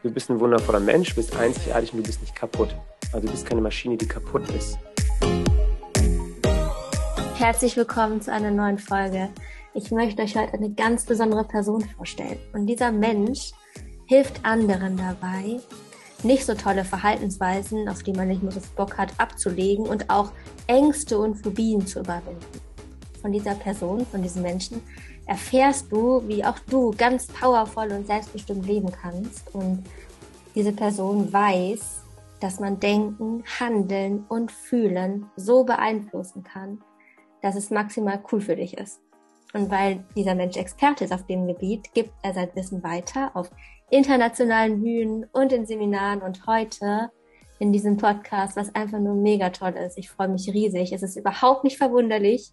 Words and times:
Du 0.00 0.10
bist 0.10 0.30
ein 0.30 0.40
wundervoller 0.40 0.80
Mensch, 0.80 1.10
du 1.10 1.16
bist 1.16 1.36
einzigartig 1.36 1.92
und 1.92 2.00
du 2.00 2.06
bist 2.06 2.20
nicht 2.20 2.34
kaputt. 2.34 2.74
Also 3.12 3.26
du 3.26 3.32
bist 3.32 3.46
keine 3.46 3.60
Maschine, 3.60 3.96
die 3.96 4.08
kaputt 4.08 4.48
ist. 4.50 4.78
Herzlich 7.36 7.76
willkommen 7.76 8.20
zu 8.20 8.32
einer 8.32 8.50
neuen 8.50 8.78
Folge. 8.78 9.28
Ich 9.74 9.90
möchte 9.90 10.22
euch 10.22 10.36
heute 10.36 10.54
eine 10.54 10.70
ganz 10.72 11.04
besondere 11.04 11.44
Person 11.44 11.82
vorstellen. 11.96 12.38
Und 12.52 12.66
dieser 12.66 12.90
Mensch 12.90 13.52
hilft 14.06 14.44
anderen 14.44 14.96
dabei, 14.96 15.60
nicht 16.22 16.44
so 16.44 16.54
tolle 16.54 16.84
Verhaltensweisen, 16.84 17.88
auf 17.88 18.02
die 18.02 18.12
man 18.12 18.28
nicht 18.28 18.42
mehr 18.42 18.52
so 18.52 18.60
Bock 18.76 18.98
hat, 18.98 19.12
abzulegen 19.18 19.86
und 19.86 20.10
auch 20.10 20.32
Ängste 20.66 21.18
und 21.18 21.36
Phobien 21.36 21.86
zu 21.86 22.00
überwinden. 22.00 22.71
Von 23.22 23.32
dieser 23.32 23.54
Person, 23.54 24.04
von 24.04 24.22
diesem 24.22 24.42
Menschen, 24.42 24.82
erfährst 25.26 25.90
du, 25.90 26.22
wie 26.26 26.44
auch 26.44 26.58
du 26.68 26.90
ganz 26.90 27.26
powervoll 27.28 27.92
und 27.92 28.06
selbstbestimmt 28.06 28.66
leben 28.66 28.90
kannst. 28.90 29.54
Und 29.54 29.84
diese 30.54 30.72
Person 30.72 31.32
weiß, 31.32 32.02
dass 32.40 32.58
man 32.58 32.80
Denken, 32.80 33.44
Handeln 33.60 34.24
und 34.28 34.50
Fühlen 34.50 35.30
so 35.36 35.64
beeinflussen 35.64 36.42
kann, 36.42 36.82
dass 37.40 37.54
es 37.54 37.70
maximal 37.70 38.20
cool 38.30 38.40
für 38.40 38.56
dich 38.56 38.76
ist. 38.76 39.00
Und 39.54 39.70
weil 39.70 40.04
dieser 40.16 40.34
Mensch 40.34 40.56
Experte 40.56 41.04
ist 41.04 41.12
auf 41.12 41.26
dem 41.26 41.46
Gebiet, 41.46 41.92
gibt 41.94 42.12
er 42.22 42.34
sein 42.34 42.48
Wissen 42.54 42.82
weiter 42.82 43.30
auf 43.34 43.50
internationalen 43.90 44.82
Bühnen 44.82 45.26
und 45.32 45.52
in 45.52 45.66
Seminaren 45.66 46.22
und 46.22 46.46
heute 46.46 47.10
in 47.58 47.72
diesem 47.72 47.96
Podcast, 47.96 48.56
was 48.56 48.74
einfach 48.74 48.98
nur 48.98 49.14
mega 49.14 49.50
toll 49.50 49.74
ist. 49.86 49.98
Ich 49.98 50.10
freue 50.10 50.28
mich 50.28 50.48
riesig. 50.52 50.92
Es 50.92 51.02
ist 51.02 51.16
überhaupt 51.16 51.64
nicht 51.64 51.78
verwunderlich, 51.78 52.52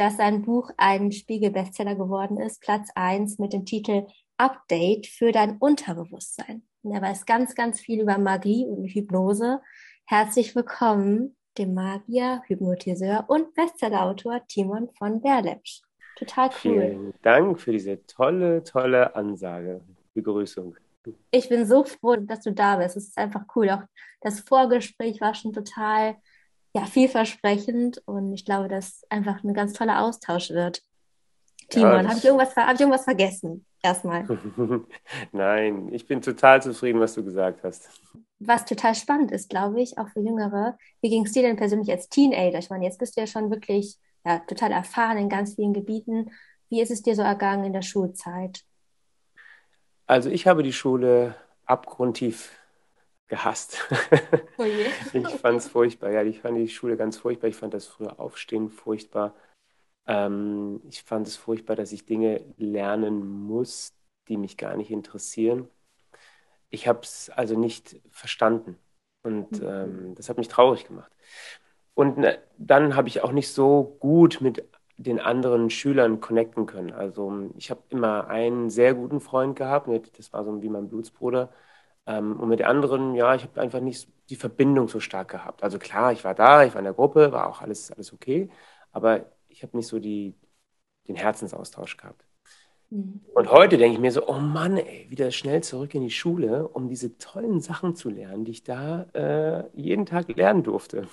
dass 0.00 0.16
sein 0.16 0.40
Buch 0.40 0.70
ein 0.78 1.12
Spiegel-Bestseller 1.12 1.94
geworden 1.94 2.38
ist, 2.38 2.62
Platz 2.62 2.88
eins 2.94 3.38
mit 3.38 3.52
dem 3.52 3.66
Titel 3.66 4.06
Update 4.38 5.06
für 5.06 5.30
dein 5.30 5.58
Unterbewusstsein. 5.58 6.62
Und 6.82 6.92
er 6.92 7.02
weiß 7.02 7.26
ganz, 7.26 7.54
ganz 7.54 7.80
viel 7.82 8.00
über 8.00 8.16
Magie 8.16 8.64
und 8.64 8.88
Hypnose. 8.88 9.60
Herzlich 10.06 10.56
willkommen, 10.56 11.36
dem 11.58 11.74
Magier, 11.74 12.40
Hypnotiseur 12.46 13.26
und 13.28 13.52
Bestsellerautor 13.52 14.40
Timon 14.48 14.88
von 14.96 15.20
Berlepsch. 15.20 15.82
Total 16.16 16.48
cool. 16.48 16.80
Vielen 16.80 17.14
Dank 17.20 17.60
für 17.60 17.72
diese 17.72 18.02
tolle, 18.06 18.64
tolle 18.64 19.14
Ansage. 19.14 19.82
Begrüßung. 20.14 20.76
Ich 21.30 21.50
bin 21.50 21.66
so 21.66 21.84
froh, 21.84 22.16
dass 22.16 22.40
du 22.40 22.52
da 22.52 22.76
bist. 22.76 22.96
Es 22.96 23.08
ist 23.08 23.18
einfach 23.18 23.44
cool. 23.54 23.68
Auch 23.68 23.82
das 24.22 24.40
Vorgespräch 24.40 25.20
war 25.20 25.34
schon 25.34 25.52
total 25.52 26.16
ja, 26.74 26.86
vielversprechend 26.86 28.02
und 28.06 28.32
ich 28.32 28.44
glaube, 28.44 28.68
dass 28.68 29.04
einfach 29.08 29.42
ein 29.42 29.54
ganz 29.54 29.72
toller 29.72 30.02
Austausch 30.02 30.50
wird. 30.50 30.82
Timon, 31.68 32.04
ja, 32.04 32.08
habe 32.08 32.18
ich, 32.18 32.24
irgendwas, 32.24 32.56
hab 32.56 32.74
ich 32.74 32.80
irgendwas 32.80 33.04
vergessen? 33.04 33.64
Erstmal. 33.82 34.26
Nein, 35.32 35.92
ich 35.92 36.06
bin 36.06 36.20
total 36.20 36.62
zufrieden, 36.62 37.00
was 37.00 37.14
du 37.14 37.24
gesagt 37.24 37.62
hast. 37.64 37.88
Was 38.38 38.64
total 38.64 38.94
spannend 38.94 39.30
ist, 39.30 39.48
glaube 39.48 39.80
ich, 39.80 39.98
auch 39.98 40.08
für 40.08 40.20
Jüngere. 40.20 40.76
Wie 41.00 41.10
ging 41.10 41.24
es 41.24 41.32
dir 41.32 41.42
denn 41.42 41.56
persönlich 41.56 41.90
als 41.90 42.08
Teenager? 42.08 42.58
Ich 42.58 42.70
meine, 42.70 42.84
jetzt 42.84 42.98
bist 42.98 43.16
du 43.16 43.20
ja 43.20 43.26
schon 43.26 43.50
wirklich 43.50 43.96
ja, 44.24 44.40
total 44.40 44.72
erfahren 44.72 45.18
in 45.18 45.28
ganz 45.28 45.54
vielen 45.54 45.72
Gebieten. 45.72 46.30
Wie 46.68 46.80
ist 46.80 46.90
es 46.90 47.02
dir 47.02 47.14
so 47.14 47.22
ergangen 47.22 47.64
in 47.64 47.72
der 47.72 47.82
Schulzeit? 47.82 48.64
Also 50.06 50.28
ich 50.28 50.46
habe 50.46 50.62
die 50.62 50.72
Schule 50.72 51.36
abgrundtief 51.66 52.50
gehasst. 53.30 53.88
Oh 54.58 54.64
ich 55.14 55.28
fand 55.28 55.58
es 55.58 55.68
furchtbar. 55.68 56.10
Ja, 56.10 56.22
ich 56.22 56.40
fand 56.40 56.58
die 56.58 56.68
Schule 56.68 56.98
ganz 56.98 57.16
furchtbar. 57.16 57.48
Ich 57.48 57.56
fand 57.56 57.72
das 57.72 57.86
frühe 57.86 58.18
Aufstehen 58.18 58.68
furchtbar. 58.68 59.34
Ähm, 60.06 60.82
ich 60.88 61.02
fand 61.02 61.26
es 61.26 61.36
furchtbar, 61.36 61.76
dass 61.76 61.92
ich 61.92 62.04
Dinge 62.04 62.44
lernen 62.58 63.26
muss, 63.46 63.94
die 64.28 64.36
mich 64.36 64.58
gar 64.58 64.76
nicht 64.76 64.90
interessieren. 64.90 65.68
Ich 66.68 66.86
habe 66.86 67.00
es 67.02 67.30
also 67.30 67.58
nicht 67.58 68.00
verstanden. 68.10 68.76
Und 69.22 69.62
mhm. 69.62 69.68
ähm, 69.68 70.14
das 70.16 70.28
hat 70.28 70.36
mich 70.36 70.48
traurig 70.48 70.86
gemacht. 70.86 71.12
Und 71.94 72.18
ne, 72.18 72.38
dann 72.58 72.96
habe 72.96 73.08
ich 73.08 73.22
auch 73.22 73.32
nicht 73.32 73.52
so 73.52 73.96
gut 74.00 74.40
mit 74.40 74.64
den 74.96 75.20
anderen 75.20 75.70
Schülern 75.70 76.20
connecten 76.20 76.66
können. 76.66 76.92
Also 76.92 77.50
ich 77.56 77.70
habe 77.70 77.82
immer 77.90 78.28
einen 78.28 78.70
sehr 78.70 78.94
guten 78.94 79.20
Freund 79.20 79.56
gehabt, 79.56 79.88
das 80.18 80.32
war 80.32 80.44
so 80.44 80.62
wie 80.62 80.68
mein 80.68 80.88
Blutsbruder. 80.88 81.50
Ähm, 82.06 82.38
und 82.38 82.48
mit 82.48 82.60
den 82.60 82.66
anderen, 82.66 83.14
ja, 83.14 83.34
ich 83.34 83.42
habe 83.42 83.60
einfach 83.60 83.80
nicht 83.80 84.08
die 84.30 84.36
Verbindung 84.36 84.88
so 84.88 85.00
stark 85.00 85.28
gehabt. 85.28 85.62
Also 85.62 85.78
klar, 85.78 86.12
ich 86.12 86.24
war 86.24 86.34
da, 86.34 86.64
ich 86.64 86.72
war 86.72 86.78
in 86.78 86.84
der 86.84 86.94
Gruppe, 86.94 87.32
war 87.32 87.48
auch 87.48 87.60
alles, 87.60 87.90
alles 87.92 88.12
okay, 88.12 88.48
aber 88.92 89.26
ich 89.48 89.62
habe 89.62 89.76
nicht 89.76 89.88
so 89.88 89.98
die, 89.98 90.34
den 91.08 91.16
Herzensaustausch 91.16 91.96
gehabt. 91.96 92.24
Mhm. 92.90 93.20
Und 93.34 93.50
heute 93.50 93.78
denke 93.78 93.94
ich 93.94 94.00
mir 94.00 94.12
so, 94.12 94.26
oh 94.26 94.38
Mann, 94.38 94.76
ey, 94.76 95.06
wieder 95.10 95.30
schnell 95.30 95.62
zurück 95.62 95.94
in 95.94 96.02
die 96.02 96.10
Schule, 96.10 96.68
um 96.68 96.88
diese 96.88 97.16
tollen 97.18 97.60
Sachen 97.60 97.94
zu 97.94 98.10
lernen, 98.10 98.44
die 98.44 98.52
ich 98.52 98.64
da 98.64 99.02
äh, 99.14 99.64
jeden 99.74 100.06
Tag 100.06 100.28
lernen 100.36 100.62
durfte. 100.62 101.06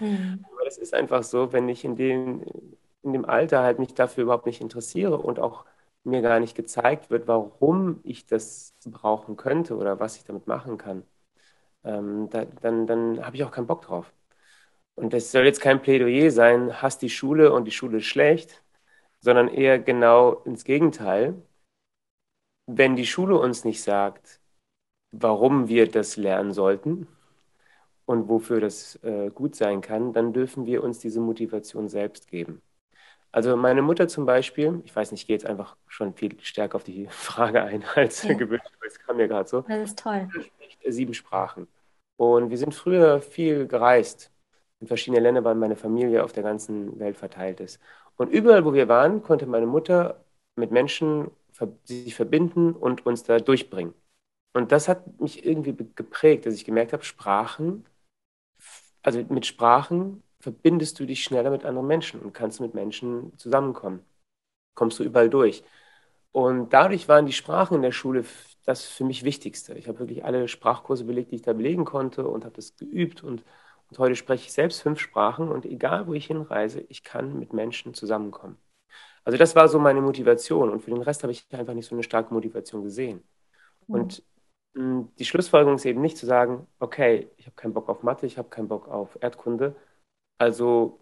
Mhm. 0.00 0.44
Aber 0.52 0.64
das 0.64 0.78
ist 0.78 0.94
einfach 0.94 1.22
so, 1.22 1.52
wenn 1.52 1.68
ich 1.68 1.84
in 1.84 1.96
dem, 1.96 2.42
in 3.02 3.12
dem 3.12 3.24
Alter 3.24 3.62
halt 3.62 3.78
mich 3.78 3.94
dafür 3.94 4.24
überhaupt 4.24 4.46
nicht 4.46 4.60
interessiere 4.60 5.18
und 5.18 5.38
auch 5.38 5.64
mir 6.04 6.22
gar 6.22 6.40
nicht 6.40 6.54
gezeigt 6.56 7.10
wird, 7.10 7.26
warum 7.28 8.00
ich 8.04 8.26
das 8.26 8.74
brauchen 8.86 9.36
könnte 9.36 9.76
oder 9.76 10.00
was 10.00 10.16
ich 10.16 10.24
damit 10.24 10.46
machen 10.46 10.78
kann, 10.78 11.04
ähm, 11.84 12.28
da, 12.30 12.44
dann, 12.46 12.86
dann 12.86 13.24
habe 13.24 13.36
ich 13.36 13.44
auch 13.44 13.50
keinen 13.52 13.66
Bock 13.66 13.82
drauf. 13.82 14.12
Und 14.96 15.12
das 15.12 15.32
soll 15.32 15.44
jetzt 15.46 15.60
kein 15.60 15.82
Plädoyer 15.82 16.30
sein, 16.30 16.82
hast 16.82 17.02
die 17.02 17.10
Schule 17.10 17.52
und 17.52 17.64
die 17.66 17.70
Schule 17.72 17.98
ist 17.98 18.06
schlecht, 18.06 18.62
sondern 19.20 19.48
eher 19.48 19.78
genau 19.80 20.34
ins 20.44 20.64
Gegenteil. 20.64 21.42
Wenn 22.66 22.94
die 22.96 23.06
Schule 23.06 23.38
uns 23.38 23.64
nicht 23.64 23.82
sagt, 23.82 24.40
warum 25.12 25.68
wir 25.68 25.90
das 25.90 26.16
lernen 26.16 26.52
sollten 26.52 27.08
und 28.06 28.28
wofür 28.28 28.60
das 28.60 28.96
äh, 29.04 29.30
gut 29.30 29.54
sein 29.56 29.80
kann, 29.80 30.12
dann 30.12 30.32
dürfen 30.32 30.66
wir 30.66 30.82
uns 30.84 30.98
diese 31.00 31.20
Motivation 31.20 31.88
selbst 31.88 32.28
geben. 32.28 32.62
Also 33.34 33.56
meine 33.56 33.82
Mutter 33.82 34.06
zum 34.06 34.26
Beispiel, 34.26 34.80
ich 34.84 34.94
weiß 34.94 35.10
nicht, 35.10 35.22
ich 35.22 35.26
gehe 35.26 35.34
jetzt 35.34 35.44
einfach 35.44 35.76
schon 35.88 36.14
viel 36.14 36.40
stärker 36.40 36.76
auf 36.76 36.84
die 36.84 37.08
Frage 37.10 37.64
ein 37.64 37.84
als 37.96 38.22
ja. 38.22 38.34
gewünscht, 38.34 38.70
weil 38.78 38.88
es 38.88 39.00
kam 39.00 39.16
mir 39.16 39.26
gerade 39.26 39.48
so. 39.48 39.62
Das 39.62 39.90
ist 39.90 39.98
toll. 39.98 40.28
spricht 40.30 40.78
sieben 40.86 41.14
Sprachen. 41.14 41.66
Und 42.16 42.50
wir 42.50 42.58
sind 42.58 42.76
früher 42.76 43.20
viel 43.20 43.66
gereist. 43.66 44.30
In 44.78 44.86
verschiedene 44.86 45.20
Länder, 45.20 45.42
weil 45.42 45.56
meine 45.56 45.74
Familie 45.74 46.22
auf 46.22 46.32
der 46.32 46.44
ganzen 46.44 46.96
Welt 47.00 47.16
verteilt 47.16 47.58
ist. 47.58 47.80
Und 48.16 48.28
überall, 48.28 48.64
wo 48.64 48.72
wir 48.72 48.86
waren, 48.86 49.20
konnte 49.22 49.46
meine 49.46 49.66
Mutter 49.66 50.24
mit 50.54 50.70
Menschen 50.70 51.32
sich 51.82 52.14
verbinden 52.14 52.72
und 52.72 53.04
uns 53.04 53.24
da 53.24 53.38
durchbringen. 53.40 53.94
Und 54.52 54.70
das 54.70 54.86
hat 54.86 55.20
mich 55.20 55.44
irgendwie 55.44 55.74
geprägt, 55.96 56.46
dass 56.46 56.54
ich 56.54 56.64
gemerkt 56.64 56.92
habe, 56.92 57.02
Sprachen, 57.02 57.84
also 59.02 59.24
mit 59.28 59.46
Sprachen 59.46 60.22
verbindest 60.44 61.00
du 61.00 61.06
dich 61.06 61.24
schneller 61.24 61.50
mit 61.50 61.64
anderen 61.64 61.86
Menschen 61.86 62.20
und 62.20 62.34
kannst 62.34 62.60
mit 62.60 62.74
Menschen 62.74 63.36
zusammenkommen. 63.38 64.04
Kommst 64.74 64.98
du 64.98 65.02
überall 65.02 65.30
durch. 65.30 65.64
Und 66.32 66.74
dadurch 66.74 67.08
waren 67.08 67.24
die 67.24 67.32
Sprachen 67.32 67.76
in 67.76 67.82
der 67.82 67.92
Schule 67.92 68.24
das 68.66 68.84
für 68.84 69.04
mich 69.04 69.24
Wichtigste. 69.24 69.72
Ich 69.74 69.88
habe 69.88 70.00
wirklich 70.00 70.24
alle 70.24 70.46
Sprachkurse 70.48 71.04
belegt, 71.04 71.30
die 71.30 71.36
ich 71.36 71.42
da 71.42 71.54
belegen 71.54 71.86
konnte 71.86 72.28
und 72.28 72.44
habe 72.44 72.56
das 72.56 72.76
geübt. 72.76 73.24
Und, 73.24 73.42
und 73.88 73.98
heute 73.98 74.16
spreche 74.16 74.44
ich 74.44 74.52
selbst 74.52 74.82
fünf 74.82 75.00
Sprachen 75.00 75.48
und 75.48 75.64
egal, 75.64 76.06
wo 76.06 76.12
ich 76.12 76.26
hinreise, 76.26 76.80
ich 76.88 77.04
kann 77.04 77.38
mit 77.38 77.54
Menschen 77.54 77.94
zusammenkommen. 77.94 78.58
Also 79.24 79.38
das 79.38 79.56
war 79.56 79.68
so 79.68 79.78
meine 79.78 80.02
Motivation 80.02 80.68
und 80.68 80.82
für 80.82 80.90
den 80.90 81.00
Rest 81.00 81.22
habe 81.22 81.32
ich 81.32 81.46
einfach 81.52 81.72
nicht 81.72 81.88
so 81.88 81.94
eine 81.94 82.02
starke 82.02 82.34
Motivation 82.34 82.82
gesehen. 82.82 83.22
Mhm. 83.86 83.94
Und 83.94 84.22
hm, 84.74 85.08
die 85.18 85.24
Schlussfolgerung 85.24 85.76
ist 85.76 85.86
eben 85.86 86.02
nicht 86.02 86.18
zu 86.18 86.26
sagen, 86.26 86.66
okay, 86.80 87.30
ich 87.38 87.46
habe 87.46 87.56
keinen 87.56 87.72
Bock 87.72 87.88
auf 87.88 88.02
Mathe, 88.02 88.26
ich 88.26 88.36
habe 88.36 88.50
keinen 88.50 88.68
Bock 88.68 88.88
auf 88.88 89.16
Erdkunde, 89.22 89.74
also 90.38 91.00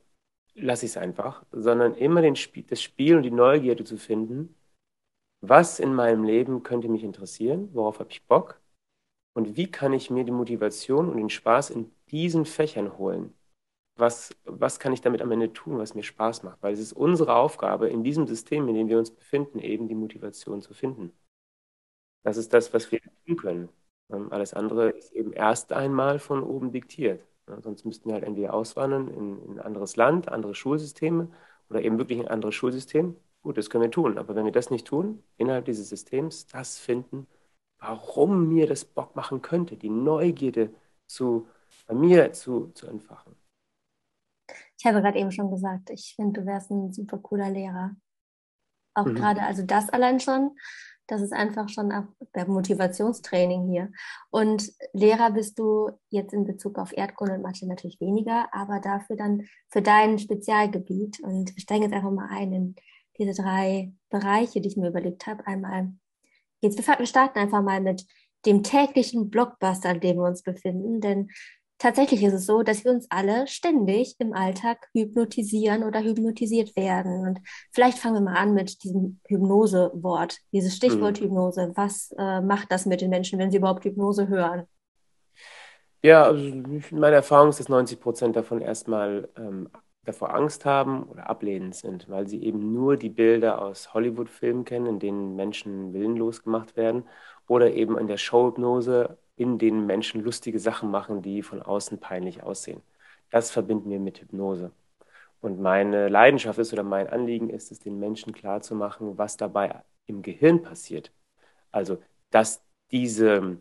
lasse 0.54 0.86
ich 0.86 0.92
es 0.92 0.96
einfach, 0.96 1.44
sondern 1.52 1.94
immer 1.94 2.22
den 2.22 2.36
Spiel, 2.36 2.64
das 2.64 2.82
Spiel 2.82 3.16
und 3.16 3.22
die 3.22 3.30
Neugierde 3.30 3.84
zu 3.84 3.96
finden, 3.96 4.54
was 5.40 5.80
in 5.80 5.94
meinem 5.94 6.24
Leben 6.24 6.62
könnte 6.62 6.88
mich 6.88 7.04
interessieren, 7.04 7.70
worauf 7.74 7.98
habe 8.00 8.10
ich 8.10 8.26
Bock 8.26 8.60
und 9.34 9.56
wie 9.56 9.70
kann 9.70 9.92
ich 9.92 10.10
mir 10.10 10.24
die 10.24 10.32
Motivation 10.32 11.08
und 11.08 11.16
den 11.16 11.30
Spaß 11.30 11.70
in 11.70 11.90
diesen 12.10 12.44
Fächern 12.46 12.98
holen. 12.98 13.34
Was, 13.96 14.34
was 14.44 14.78
kann 14.80 14.92
ich 14.92 15.02
damit 15.02 15.22
am 15.22 15.30
Ende 15.32 15.52
tun, 15.52 15.78
was 15.78 15.94
mir 15.94 16.02
Spaß 16.02 16.44
macht? 16.44 16.62
Weil 16.62 16.72
es 16.74 16.80
ist 16.80 16.92
unsere 16.94 17.36
Aufgabe, 17.36 17.88
in 17.88 18.04
diesem 18.04 18.26
System, 18.26 18.68
in 18.68 18.74
dem 18.74 18.88
wir 18.88 18.98
uns 18.98 19.10
befinden, 19.10 19.58
eben 19.58 19.88
die 19.88 19.94
Motivation 19.94 20.62
zu 20.62 20.74
finden. 20.74 21.12
Das 22.24 22.36
ist 22.36 22.52
das, 22.52 22.72
was 22.72 22.90
wir 22.92 23.00
tun 23.26 23.36
können. 23.36 23.68
Alles 24.30 24.54
andere 24.54 24.90
ist 24.90 25.12
eben 25.12 25.32
erst 25.32 25.72
einmal 25.72 26.18
von 26.18 26.42
oben 26.42 26.72
diktiert. 26.72 27.26
Ja, 27.52 27.60
sonst 27.60 27.84
müssten 27.84 28.08
wir 28.08 28.14
halt 28.14 28.24
entweder 28.24 28.54
auswandern 28.54 29.08
in, 29.08 29.42
in, 29.44 29.50
ein 29.52 29.60
anderes 29.60 29.96
Land, 29.96 30.28
andere 30.28 30.54
Schulsysteme 30.54 31.28
oder 31.68 31.82
eben 31.82 31.98
wirklich 31.98 32.18
ein 32.18 32.28
anderes 32.28 32.54
Schulsystem. 32.54 33.16
Gut, 33.42 33.58
das 33.58 33.68
können 33.68 33.84
wir 33.84 33.90
tun. 33.90 34.16
Aber 34.16 34.34
wenn 34.34 34.46
wir 34.46 34.52
das 34.52 34.70
nicht 34.70 34.86
tun, 34.86 35.22
innerhalb 35.36 35.66
dieses 35.66 35.88
Systems 35.88 36.46
das 36.46 36.78
finden, 36.78 37.26
warum 37.78 38.48
mir 38.48 38.66
das 38.66 38.84
Bock 38.84 39.16
machen 39.16 39.42
könnte, 39.42 39.76
die 39.76 39.90
Neugierde 39.90 40.72
zu, 41.06 41.46
bei 41.86 41.94
mir 41.94 42.32
zu, 42.32 42.68
zu 42.68 42.86
entfachen. 42.86 43.36
Ich 44.78 44.86
habe 44.86 45.02
gerade 45.02 45.18
eben 45.18 45.30
schon 45.30 45.50
gesagt, 45.50 45.90
ich 45.90 46.14
finde, 46.16 46.40
du 46.40 46.46
wärst 46.46 46.70
ein 46.70 46.92
super 46.92 47.18
cooler 47.18 47.50
Lehrer. 47.50 47.94
Auch 48.94 49.06
mhm. 49.06 49.14
gerade, 49.14 49.42
also 49.42 49.62
das 49.62 49.90
allein 49.90 50.20
schon, 50.20 50.56
Das 51.06 51.20
ist 51.20 51.32
einfach 51.32 51.68
schon 51.68 51.92
der 52.34 52.48
Motivationstraining 52.48 53.68
hier. 53.68 53.90
Und 54.30 54.72
Lehrer 54.92 55.30
bist 55.30 55.58
du 55.58 55.90
jetzt 56.10 56.32
in 56.32 56.44
Bezug 56.44 56.78
auf 56.78 56.96
Erdkunde 56.96 57.34
und 57.34 57.42
Mathe 57.42 57.66
natürlich 57.66 58.00
weniger, 58.00 58.48
aber 58.52 58.80
dafür 58.80 59.16
dann 59.16 59.46
für 59.68 59.82
dein 59.82 60.18
Spezialgebiet. 60.18 61.20
Und 61.20 61.52
ich 61.56 61.64
steigen 61.64 61.82
jetzt 61.82 61.94
einfach 61.94 62.10
mal 62.10 62.28
ein 62.30 62.52
in 62.52 62.74
diese 63.18 63.40
drei 63.42 63.92
Bereiche, 64.10 64.60
die 64.60 64.68
ich 64.68 64.76
mir 64.76 64.88
überlegt 64.88 65.26
habe. 65.26 65.46
Einmal 65.46 65.92
geht's, 66.60 66.76
wir 66.76 67.06
starten 67.06 67.38
einfach 67.38 67.62
mal 67.62 67.80
mit 67.80 68.06
dem 68.46 68.62
täglichen 68.62 69.30
Blockbuster, 69.30 69.90
in 69.90 70.00
dem 70.00 70.16
wir 70.16 70.24
uns 70.24 70.42
befinden, 70.42 71.00
denn 71.00 71.30
tatsächlich 71.82 72.22
ist 72.22 72.32
es 72.32 72.46
so, 72.46 72.62
dass 72.62 72.84
wir 72.84 72.92
uns 72.92 73.10
alle 73.10 73.48
ständig 73.48 74.14
im 74.20 74.32
Alltag 74.32 74.88
hypnotisieren 74.94 75.82
oder 75.82 76.00
hypnotisiert 76.00 76.76
werden. 76.76 77.26
Und 77.26 77.40
vielleicht 77.72 77.98
fangen 77.98 78.14
wir 78.14 78.20
mal 78.20 78.36
an 78.36 78.54
mit 78.54 78.84
diesem 78.84 79.18
Hypnose-Wort, 79.26 80.38
dieses 80.52 80.76
Stichwort 80.76 81.20
mhm. 81.20 81.24
Hypnose. 81.24 81.72
Was 81.74 82.14
äh, 82.16 82.40
macht 82.40 82.70
das 82.70 82.86
mit 82.86 83.00
den 83.00 83.10
Menschen, 83.10 83.38
wenn 83.40 83.50
sie 83.50 83.56
überhaupt 83.56 83.84
Hypnose 83.84 84.28
hören? 84.28 84.66
Ja, 86.02 86.24
also 86.24 86.62
meine 86.92 87.16
Erfahrung 87.16 87.50
ist, 87.50 87.58
dass 87.58 87.68
90 87.68 88.00
Prozent 88.00 88.36
davon 88.36 88.60
erstmal 88.60 89.28
ähm, 89.36 89.68
davor 90.04 90.34
Angst 90.34 90.64
haben 90.64 91.04
oder 91.04 91.28
ablehnend 91.28 91.74
sind, 91.74 92.08
weil 92.08 92.28
sie 92.28 92.44
eben 92.44 92.72
nur 92.72 92.96
die 92.96 93.10
Bilder 93.10 93.60
aus 93.60 93.92
Hollywood-Filmen 93.92 94.64
kennen, 94.64 94.86
in 94.86 94.98
denen 95.00 95.36
Menschen 95.36 95.92
willenlos 95.92 96.42
gemacht 96.42 96.76
werden, 96.76 97.04
oder 97.48 97.72
eben 97.72 97.98
in 97.98 98.06
der 98.06 98.16
Showhypnose 98.16 99.18
in 99.42 99.58
denen 99.58 99.86
Menschen 99.86 100.22
lustige 100.22 100.58
Sachen 100.58 100.90
machen, 100.90 101.22
die 101.22 101.42
von 101.42 101.62
außen 101.62 101.98
peinlich 102.00 102.42
aussehen. 102.42 102.82
Das 103.30 103.50
verbinden 103.50 103.90
wir 103.90 104.00
mit 104.00 104.20
Hypnose. 104.20 104.72
Und 105.40 105.60
meine 105.60 106.08
Leidenschaft 106.08 106.58
ist 106.58 106.72
oder 106.72 106.84
mein 106.84 107.08
Anliegen 107.08 107.50
ist 107.50 107.72
es, 107.72 107.80
den 107.80 107.98
Menschen 107.98 108.32
klarzumachen, 108.32 109.18
was 109.18 109.36
dabei 109.36 109.82
im 110.06 110.22
Gehirn 110.22 110.62
passiert. 110.62 111.12
Also, 111.72 111.98
dass 112.30 112.64
diese, 112.92 113.58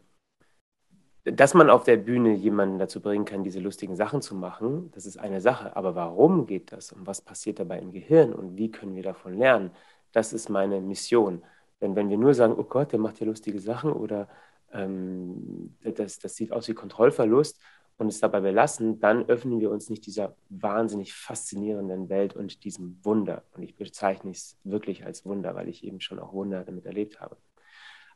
dass 1.24 1.54
man 1.54 1.70
auf 1.70 1.84
der 1.84 1.98
Bühne 1.98 2.34
jemanden 2.34 2.80
dazu 2.80 3.02
bringen 3.02 3.26
kann, 3.26 3.44
diese 3.44 3.60
lustigen 3.60 3.96
Sachen 3.96 4.22
zu 4.22 4.36
machen, 4.36 4.92
das 4.92 5.06
ist 5.06 5.18
eine 5.18 5.42
Sache. 5.42 5.76
Aber 5.76 5.96
warum 5.96 6.46
geht 6.46 6.72
das 6.72 6.92
und 6.92 7.08
was 7.08 7.22
passiert 7.22 7.60
dabei 7.60 7.80
im 7.80 7.92
Gehirn 7.92 8.34
und 8.34 8.58
wie 8.58 8.72
können 8.72 8.96
wir 8.96 9.04
davon 9.04 9.38
lernen? 9.38 9.72
Das 10.12 10.34
ist 10.34 10.50
meine 10.50 10.82
Mission. 10.82 11.44
Denn 11.82 11.96
wenn 11.96 12.10
wir 12.10 12.18
nur 12.18 12.34
sagen, 12.34 12.56
oh 12.58 12.64
Gott, 12.64 12.92
der 12.92 13.00
macht 13.00 13.20
ja 13.20 13.26
lustige 13.26 13.60
Sachen 13.60 13.92
oder 13.92 14.28
ähm, 14.74 15.76
das, 15.82 16.20
das 16.20 16.36
sieht 16.36 16.52
aus 16.52 16.68
wie 16.68 16.74
Kontrollverlust 16.74 17.60
und 17.98 18.08
es 18.08 18.20
dabei 18.20 18.42
belassen, 18.42 19.00
dann 19.00 19.28
öffnen 19.30 19.60
wir 19.60 19.70
uns 19.70 19.90
nicht 19.90 20.06
dieser 20.06 20.36
wahnsinnig 20.50 21.14
faszinierenden 21.14 22.10
Welt 22.10 22.36
und 22.36 22.64
diesem 22.64 23.00
Wunder. 23.04 23.44
Und 23.52 23.64
ich 23.64 23.76
bezeichne 23.76 24.32
es 24.32 24.58
wirklich 24.64 25.06
als 25.06 25.26
Wunder, 25.26 25.56
weil 25.56 25.70
ich 25.70 25.84
eben 25.84 26.02
schon 26.02 26.20
auch 26.20 26.34
Wunder 26.34 26.64
damit 26.64 26.86
erlebt 26.86 27.22
habe. 27.22 27.38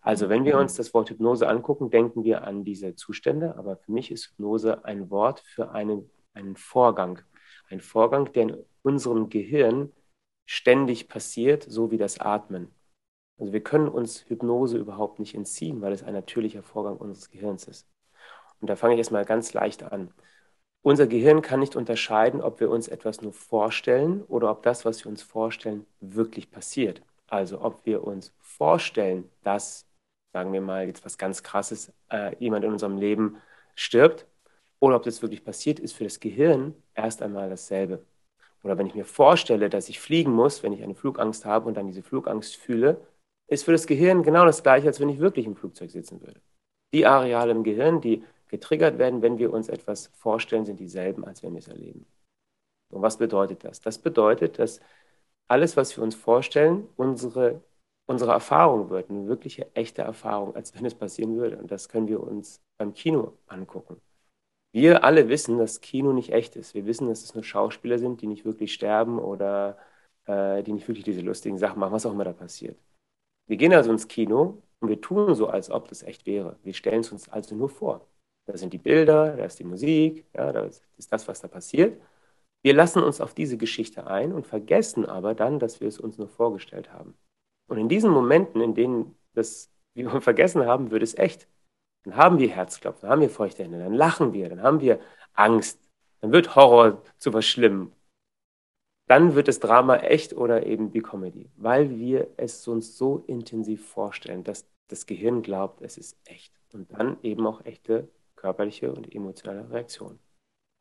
Also 0.02 0.30
wenn 0.30 0.46
wir 0.46 0.60
uns 0.60 0.76
das 0.76 0.94
Wort 0.94 1.10
Hypnose 1.10 1.48
angucken, 1.48 1.90
denken 1.90 2.24
wir 2.24 2.44
an 2.44 2.64
diese 2.64 2.96
Zustände, 2.96 3.58
aber 3.58 3.78
für 3.78 3.92
mich 3.92 4.12
ist 4.12 4.30
Hypnose 4.30 4.86
ein 4.86 5.10
Wort 5.10 5.40
für 5.40 5.72
einen, 5.72 6.12
einen 6.34 6.56
Vorgang. 6.56 7.22
Ein 7.70 7.82
Vorgang, 7.82 8.32
der 8.34 8.44
in 8.44 8.58
unserem 8.84 9.30
Gehirn 9.30 9.92
ständig 10.46 11.10
passiert, 11.10 11.64
so 11.64 11.90
wie 11.90 11.98
das 11.98 12.20
Atmen. 12.20 12.75
Also 13.38 13.52
wir 13.54 13.64
können 13.64 13.88
uns 13.90 14.26
Hypnose 14.30 14.78
überhaupt 14.78 15.20
nicht 15.20 15.36
entziehen, 15.36 15.82
weil 15.82 15.94
es 15.94 16.04
ein 16.04 16.14
natürlicher 16.14 16.64
Vorgang 16.64 16.98
unseres 16.98 17.30
Gehirns 17.30 17.68
ist. 17.68 17.88
Und 18.62 18.70
da 18.70 18.76
fange 18.76 18.94
ich 18.94 19.00
erstmal 19.00 19.26
ganz 19.26 19.54
leicht 19.54 19.84
an. 19.84 20.14
Unser 20.82 21.08
Gehirn 21.08 21.42
kann 21.42 21.60
nicht 21.60 21.76
unterscheiden, 21.76 22.42
ob 22.42 22.60
wir 22.60 22.70
uns 22.70 22.88
etwas 22.88 23.22
nur 23.22 23.34
vorstellen 23.34 24.24
oder 24.24 24.52
ob 24.52 24.64
das, 24.64 24.86
was 24.86 25.04
wir 25.04 25.10
uns 25.10 25.24
vorstellen, 25.24 25.86
wirklich 26.00 26.52
passiert. 26.52 27.02
Also 27.28 27.62
ob 27.62 27.86
wir 27.86 28.04
uns 28.04 28.34
vorstellen, 28.40 29.30
dass, 29.44 29.88
sagen 30.34 30.54
wir 30.54 30.62
mal, 30.62 30.86
jetzt 30.88 31.04
was 31.04 31.18
ganz 31.18 31.44
Krasses, 31.44 31.92
äh, 32.12 32.36
jemand 32.40 32.66
in 32.66 32.72
unserem 32.72 32.98
Leben 32.98 33.38
stirbt 33.76 34.28
oder 34.80 34.96
ob 34.96 35.04
das 35.04 35.22
wirklich 35.22 35.44
passiert, 35.44 35.80
ist 35.80 35.94
für 35.94 36.04
das 36.04 36.20
Gehirn 36.20 36.76
erst 36.94 37.22
einmal 37.22 37.50
dasselbe. 37.50 38.06
Oder 38.64 38.78
wenn 38.78 38.88
ich 38.88 38.96
mir 38.96 39.06
vorstelle, 39.06 39.70
dass 39.70 39.90
ich 39.90 40.00
fliegen 40.00 40.32
muss, 40.32 40.64
wenn 40.64 40.74
ich 40.74 40.84
eine 40.84 40.96
Flugangst 40.96 41.46
habe 41.46 41.68
und 41.68 41.76
dann 41.76 41.88
diese 41.88 42.04
Flugangst 42.04 42.56
fühle, 42.56 43.02
ist 43.48 43.64
für 43.64 43.72
das 43.72 43.88
Gehirn 43.88 44.24
genau 44.24 44.46
das 44.46 44.64
gleiche, 44.64 44.88
als 44.88 45.00
wenn 45.00 45.10
ich 45.10 45.20
wirklich 45.20 45.46
im 45.46 45.56
Flugzeug 45.56 45.92
sitzen 45.92 46.22
würde. 46.22 46.42
Die 46.94 47.06
Areale 47.06 47.52
im 47.52 47.64
Gehirn, 47.64 48.02
die 48.02 48.24
getriggert 48.48 48.98
werden, 48.98 49.22
wenn 49.22 49.38
wir 49.38 49.52
uns 49.54 49.70
etwas 49.70 50.08
vorstellen, 50.16 50.66
sind 50.66 50.80
dieselben, 50.80 51.26
als 51.26 51.44
wenn 51.44 51.54
wir 51.54 51.60
es 51.60 51.68
erleben. 51.68 52.06
Und 52.92 53.02
was 53.02 53.18
bedeutet 53.18 53.64
das? 53.64 53.82
Das 53.82 54.00
bedeutet, 54.00 54.60
dass 54.60 54.80
alles, 55.48 55.78
was 55.78 55.96
wir 55.98 56.04
uns 56.04 56.16
vorstellen, 56.16 56.88
unsere, 56.96 57.62
unsere 58.08 58.32
Erfahrung 58.32 58.90
wird, 58.90 59.10
eine 59.10 59.28
wirkliche, 59.28 59.74
echte 59.76 60.02
Erfahrung, 60.02 60.56
als 60.56 60.74
wenn 60.76 60.86
es 60.86 60.96
passieren 60.96 61.38
würde. 61.38 61.58
Und 61.58 61.72
das 61.72 61.90
können 61.90 62.08
wir 62.08 62.22
uns 62.22 62.62
beim 62.78 62.94
Kino 62.94 63.34
angucken. 63.48 64.02
Wir 64.72 65.04
alle 65.04 65.30
wissen, 65.30 65.58
dass 65.58 65.82
Kino 65.82 66.14
nicht 66.14 66.32
echt 66.32 66.56
ist. 66.56 66.74
Wir 66.76 66.86
wissen, 66.86 67.08
dass 67.08 67.24
es 67.24 67.34
nur 67.34 67.44
Schauspieler 67.44 67.98
sind, 68.00 68.22
die 68.22 68.28
nicht 68.28 68.46
wirklich 68.46 68.74
sterben 68.74 69.20
oder 69.20 69.78
äh, 70.26 70.64
die 70.64 70.74
nicht 70.74 70.88
wirklich 70.88 71.06
diese 71.06 71.22
lustigen 71.22 71.58
Sachen 71.58 71.80
machen, 71.80 71.94
was 71.94 72.06
auch 72.06 72.12
immer 72.12 72.26
da 72.26 72.34
passiert. 72.34 72.78
Wir 73.48 73.58
gehen 73.58 73.74
also 73.74 73.92
ins 73.92 74.08
Kino 74.08 74.62
und 74.80 74.90
wir 74.90 75.02
tun 75.02 75.36
so, 75.36 75.48
als 75.48 75.70
ob 75.70 75.88
das 75.88 76.04
echt 76.04 76.26
wäre. 76.26 76.58
Wir 76.64 76.74
stellen 76.74 77.02
es 77.02 77.12
uns 77.12 77.30
also 77.30 77.56
nur 77.56 77.70
vor. 77.70 78.08
Da 78.46 78.58
sind 78.58 78.74
die 78.74 78.78
Bilder, 78.78 79.36
da 79.38 79.46
ist 79.46 79.60
die 79.60 79.64
Musik, 79.64 80.26
ja, 80.34 80.52
da 80.52 80.64
ist 80.64 81.12
das, 81.12 81.28
was 81.28 81.42
da 81.42 81.48
passiert. 81.48 82.00
Wir 82.64 82.74
lassen 82.74 83.04
uns 83.04 83.22
auf 83.22 83.34
diese 83.34 83.58
Geschichte 83.58 84.08
ein 84.08 84.34
und 84.34 84.48
vergessen 84.48 85.06
aber 85.06 85.36
dann, 85.36 85.60
dass 85.60 85.82
wir 85.82 85.88
es 85.88 86.00
uns 86.00 86.18
nur 86.18 86.28
vorgestellt 86.28 86.92
haben. 86.92 87.16
Und 87.68 87.78
in 87.78 87.90
diesen 87.90 88.12
Momenten, 88.12 88.62
in 88.62 88.74
denen 88.76 89.16
das 89.34 89.72
wir 89.94 90.22
vergessen 90.22 90.66
haben, 90.66 90.92
wird 90.92 91.04
es 91.04 91.18
echt. 91.18 91.48
Dann 92.04 92.18
haben 92.18 92.40
wir 92.40 92.50
Herzklopfen, 92.50 93.04
dann 93.04 93.12
haben 93.12 93.22
wir 93.22 93.30
feuchte 93.30 93.64
Hände, 93.64 93.80
dann 93.80 93.94
lachen 93.94 94.34
wir, 94.34 94.50
dann 94.50 94.62
haben 94.62 94.80
wir 94.82 95.00
Angst, 95.34 95.80
dann 96.22 96.32
wird 96.32 96.56
Horror 96.56 97.02
zu 97.18 97.34
was 97.34 97.46
Schlimm 97.46 97.92
dann 99.08 99.36
wird 99.36 99.48
das 99.48 99.60
Drama 99.60 99.98
echt 99.98 100.34
oder 100.34 100.66
eben 100.66 100.94
wie 100.94 101.02
Comedy, 101.02 101.50
weil 101.58 101.98
wir 101.98 102.28
es 102.38 102.68
uns 102.68 102.98
so 102.98 103.24
intensiv 103.28 103.88
vorstellen, 103.88 104.44
dass 104.44 104.68
das 104.88 105.06
Gehirn 105.06 105.42
glaubt, 105.42 105.82
es 105.82 105.98
ist 105.98 106.18
echt. 106.26 106.54
Und 106.74 106.92
dann 106.92 107.18
eben 107.24 107.46
auch 107.48 107.64
echte 107.66 108.10
körperliche 108.36 108.92
und 108.92 109.14
emotionale 109.14 109.70
Reaktionen. 109.70 110.20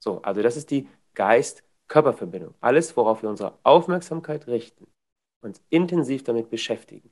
So, 0.02 0.20
also 0.22 0.42
das 0.42 0.56
ist 0.56 0.70
die 0.70 0.88
Geist-Körper-Verbindung. 1.14 2.54
Alles, 2.60 2.96
worauf 2.96 3.22
wir 3.22 3.30
unsere 3.30 3.58
Aufmerksamkeit 3.62 4.46
richten, 4.46 4.86
uns 5.42 5.62
intensiv 5.70 6.24
damit 6.24 6.50
beschäftigen, 6.50 7.10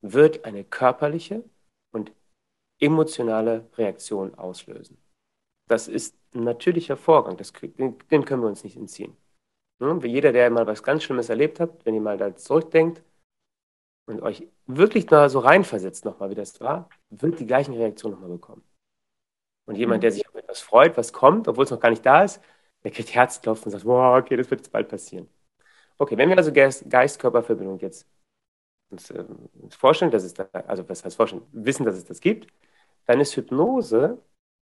wird 0.00 0.44
eine 0.44 0.64
körperliche 0.64 1.44
und 1.92 2.12
emotionale 2.80 3.68
Reaktion 3.76 4.34
auslösen. 4.34 4.98
Das 5.68 5.88
ist 5.88 6.16
ein 6.34 6.44
natürlicher 6.44 6.96
Vorgang, 6.96 7.36
das, 7.36 7.52
den, 7.52 7.98
den 8.10 8.24
können 8.24 8.42
wir 8.42 8.48
uns 8.48 8.64
nicht 8.64 8.76
entziehen. 8.76 9.16
Ne? 9.82 9.98
Jeder, 10.06 10.32
der 10.32 10.50
mal 10.50 10.66
was 10.66 10.82
ganz 10.82 11.02
Schlimmes 11.02 11.28
erlebt 11.28 11.60
hat, 11.60 11.84
wenn 11.84 11.94
ihr 11.94 12.00
mal 12.00 12.16
da 12.16 12.34
zurückdenkt 12.36 13.02
und 14.06 14.22
euch 14.22 14.48
wirklich 14.66 15.06
da 15.06 15.28
so 15.28 15.40
reinversetzt 15.40 16.04
nochmal, 16.04 16.30
wie 16.30 16.34
das 16.34 16.60
war, 16.60 16.88
wird 17.10 17.40
die 17.40 17.46
gleichen 17.46 17.74
Reaktionen 17.74 18.14
nochmal 18.14 18.30
bekommen. 18.30 18.62
Und 19.66 19.76
jemand, 19.76 20.02
der 20.02 20.12
sich 20.12 20.28
auf 20.28 20.34
etwas 20.34 20.60
freut, 20.60 20.96
was 20.96 21.12
kommt, 21.12 21.48
obwohl 21.48 21.64
es 21.64 21.70
noch 21.70 21.80
gar 21.80 21.90
nicht 21.90 22.04
da 22.04 22.24
ist, 22.24 22.42
der 22.84 22.90
kriegt 22.90 23.14
Herzklopfen 23.14 23.66
und 23.66 23.70
sagt, 23.72 23.84
wow, 23.84 24.18
okay, 24.18 24.36
das 24.36 24.50
wird 24.50 24.60
jetzt 24.60 24.72
bald 24.72 24.88
passieren. 24.88 25.28
Okay, 25.98 26.16
wenn 26.16 26.28
wir 26.28 26.36
also 26.36 26.52
Geist-Körper-Verbindung 26.52 27.78
jetzt 27.78 28.08
uns, 28.90 29.10
äh, 29.10 29.24
uns, 29.54 29.74
vorstellen, 29.76 30.10
dass 30.10 30.24
es 30.24 30.34
da, 30.34 30.48
also 30.66 30.88
was 30.88 31.04
heißt 31.04 31.16
vorstellen, 31.16 31.46
wissen, 31.52 31.84
dass 31.84 31.96
es 31.96 32.04
das 32.04 32.20
gibt, 32.20 32.48
dann 33.06 33.20
ist 33.20 33.36
Hypnose 33.36 34.20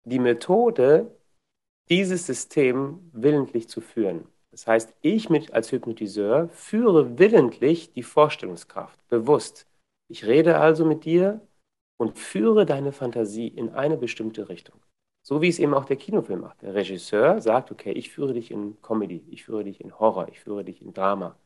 die 0.04 0.18
Methode, 0.18 1.14
dieses 1.90 2.26
System 2.26 3.10
willentlich 3.12 3.68
zu 3.68 3.80
führen. 3.80 4.26
Das 4.58 4.66
heißt, 4.66 4.94
ich 5.02 5.30
mit 5.30 5.52
als 5.52 5.70
Hypnotiseur 5.70 6.48
führe 6.48 7.16
willentlich 7.16 7.92
die 7.92 8.02
Vorstellungskraft, 8.02 8.98
bewusst. 9.06 9.68
Ich 10.08 10.26
rede 10.26 10.58
also 10.58 10.84
mit 10.84 11.04
dir 11.04 11.40
und 11.96 12.18
führe 12.18 12.66
deine 12.66 12.90
Fantasie 12.90 13.46
in 13.46 13.68
eine 13.68 13.96
bestimmte 13.96 14.48
Richtung. 14.48 14.74
So 15.24 15.42
wie 15.42 15.48
es 15.48 15.60
eben 15.60 15.74
auch 15.74 15.84
der 15.84 15.94
Kinofilm 15.94 16.40
macht. 16.40 16.62
Der 16.62 16.74
Regisseur 16.74 17.40
sagt, 17.40 17.70
okay, 17.70 17.92
ich 17.92 18.10
führe 18.10 18.32
dich 18.32 18.50
in 18.50 18.82
Comedy, 18.82 19.22
ich 19.30 19.44
führe 19.44 19.62
dich 19.62 19.80
in 19.80 19.96
Horror, 19.96 20.26
ich 20.26 20.40
führe 20.40 20.64
dich 20.64 20.82
in 20.82 20.92
Drama. 20.92 21.36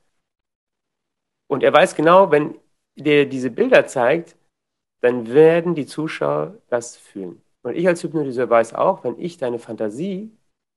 Und 1.49 1.63
er 1.63 1.75
weiß 1.75 1.95
genau, 1.95 2.31
wenn 2.31 2.59
der 2.97 3.27
diese 3.27 3.51
Bilder 3.51 3.87
zeigt, 3.87 4.37
dann 5.03 5.29
werden 5.35 5.75
die 5.75 5.85
Zuschauer 5.85 6.57
das 6.69 6.97
fühlen. 6.97 7.43
Und 7.63 7.77
ich 7.77 7.87
als 7.87 8.03
Hypnotiseur 8.03 8.49
weiß 8.49 8.73
auch, 8.73 9.05
wenn 9.05 9.21
ich 9.21 9.37
deine 9.37 9.59
Fantasie 9.59 10.33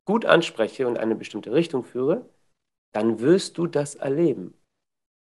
gut 0.05 0.25
anspreche 0.25 0.87
und 0.87 0.97
eine 0.97 1.15
bestimmte 1.15 1.51
Richtung 1.51 1.83
führe, 1.83 2.25
dann 2.93 3.19
wirst 3.19 3.57
du 3.57 3.67
das 3.67 3.95
erleben, 3.95 4.53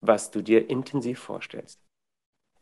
was 0.01 0.31
du 0.31 0.43
dir 0.43 0.69
intensiv 0.69 1.19
vorstellst. 1.21 1.81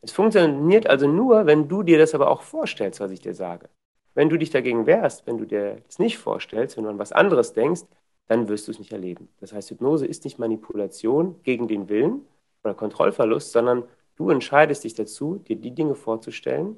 Es 0.02 0.12
funktioniert 0.12 0.87
also 0.87 1.07
nur, 1.07 1.47
wenn 1.47 1.69
du 1.69 1.83
dir 1.83 1.99
das 1.99 2.14
aber 2.14 2.31
auch 2.31 2.43
vorstellst, 2.43 3.00
was 3.00 3.11
ich 3.11 3.21
dir 3.21 3.35
sage. 3.35 3.69
Wenn 4.14 4.29
du 4.29 4.37
dich 4.38 4.50
dagegen 4.50 4.87
wehrst, 4.87 5.26
wenn 5.26 5.38
du 5.38 5.45
dir 5.45 5.81
das 5.87 5.99
nicht 5.99 6.19
vorstellst, 6.19 6.76
wenn 6.76 6.85
du 6.85 6.90
an 6.90 6.99
was 6.99 7.12
anderes 7.12 7.52
denkst, 7.52 7.83
dann 8.26 8.49
wirst 8.49 8.67
du 8.67 8.73
es 8.73 8.79
nicht 8.79 8.93
erleben. 8.93 9.29
Das 9.40 9.52
heißt, 9.52 9.71
Hypnose 9.71 10.07
ist 10.07 10.25
nicht 10.25 10.38
Manipulation 10.38 11.43
gegen 11.43 11.69
den 11.69 11.88
Willen 11.88 12.26
oder 12.62 12.75
Kontrollverlust, 12.75 13.52
sondern 13.52 13.85
Du 14.21 14.29
entscheidest 14.29 14.85
dich 14.85 14.93
dazu, 14.93 15.37
dir 15.38 15.57
die 15.57 15.71
Dinge 15.71 15.95
vorzustellen, 15.95 16.76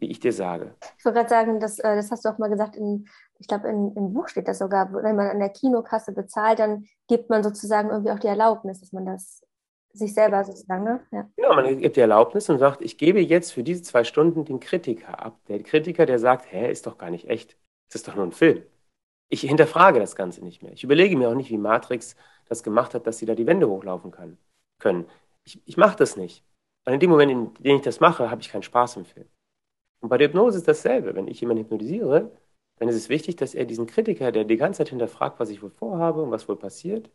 die 0.00 0.10
ich 0.10 0.20
dir 0.20 0.32
sage. 0.32 0.74
Ich 0.98 1.04
wollte 1.04 1.18
gerade 1.18 1.28
sagen, 1.28 1.60
das, 1.60 1.78
äh, 1.78 1.96
das 1.96 2.10
hast 2.10 2.24
du 2.24 2.28
auch 2.28 2.38
mal 2.38 2.50
gesagt, 2.50 2.76
in, 2.76 3.06
ich 3.38 3.48
glaube, 3.48 3.68
im 3.68 4.12
Buch 4.12 4.28
steht 4.28 4.48
das 4.48 4.58
sogar, 4.58 4.92
wenn 4.92 5.16
man 5.16 5.28
an 5.28 5.38
der 5.38 5.50
Kinokasse 5.50 6.12
bezahlt, 6.12 6.58
dann 6.58 6.86
gibt 7.08 7.30
man 7.30 7.42
sozusagen 7.42 7.90
irgendwie 7.90 8.10
auch 8.10 8.18
die 8.18 8.26
Erlaubnis, 8.26 8.80
dass 8.80 8.92
man 8.92 9.06
das 9.06 9.42
sich 9.96 10.14
selber 10.14 10.44
sozusagen, 10.44 10.84
ne? 10.84 11.00
Ja. 11.10 11.28
Genau, 11.36 11.54
man 11.54 11.78
gibt 11.78 11.96
die 11.96 12.00
Erlaubnis 12.00 12.48
und 12.48 12.58
sagt, 12.58 12.82
ich 12.82 12.98
gebe 12.98 13.20
jetzt 13.20 13.52
für 13.52 13.62
diese 13.62 13.82
zwei 13.82 14.04
Stunden 14.04 14.44
den 14.44 14.60
Kritiker 14.60 15.24
ab. 15.24 15.38
Der 15.48 15.62
Kritiker, 15.62 16.06
der 16.06 16.18
sagt, 16.18 16.52
hä, 16.52 16.70
ist 16.70 16.86
doch 16.86 16.98
gar 16.98 17.10
nicht 17.10 17.28
echt. 17.28 17.56
Das 17.88 17.96
ist 17.96 18.08
doch 18.08 18.14
nur 18.14 18.24
ein 18.24 18.32
Film. 18.32 18.62
Ich 19.28 19.40
hinterfrage 19.40 19.98
das 19.98 20.14
Ganze 20.14 20.44
nicht 20.44 20.62
mehr. 20.62 20.72
Ich 20.72 20.84
überlege 20.84 21.16
mir 21.16 21.28
auch 21.28 21.34
nicht, 21.34 21.50
wie 21.50 21.58
Matrix 21.58 22.16
das 22.48 22.62
gemacht 22.62 22.94
hat, 22.94 23.06
dass 23.06 23.18
sie 23.18 23.26
da 23.26 23.34
die 23.34 23.46
Wände 23.46 23.68
hochlaufen 23.68 24.10
kann, 24.10 24.38
können. 24.78 25.08
Ich, 25.44 25.60
ich 25.66 25.76
mache 25.76 25.96
das 25.96 26.16
nicht. 26.16 26.44
Und 26.84 26.92
in 26.92 27.00
dem 27.00 27.10
Moment, 27.10 27.32
in 27.32 27.54
dem 27.64 27.76
ich 27.76 27.82
das 27.82 28.00
mache, 28.00 28.30
habe 28.30 28.40
ich 28.40 28.50
keinen 28.50 28.62
Spaß 28.62 28.96
im 28.96 29.04
Film. 29.04 29.28
Und 30.00 30.08
bei 30.08 30.18
der 30.18 30.28
Hypnose 30.28 30.58
ist 30.58 30.68
dasselbe. 30.68 31.14
Wenn 31.14 31.28
ich 31.28 31.40
jemanden 31.40 31.64
hypnotisiere, 31.64 32.30
dann 32.78 32.88
ist 32.88 32.96
es 32.96 33.08
wichtig, 33.08 33.36
dass 33.36 33.54
er 33.54 33.64
diesen 33.64 33.86
Kritiker, 33.86 34.32
der 34.32 34.44
die 34.44 34.56
ganze 34.56 34.78
Zeit 34.78 34.90
hinterfragt, 34.90 35.40
was 35.40 35.50
ich 35.50 35.62
wohl 35.62 35.70
vorhabe 35.70 36.22
und 36.22 36.30
was 36.30 36.48
wohl 36.48 36.56
passiert, 36.56 37.10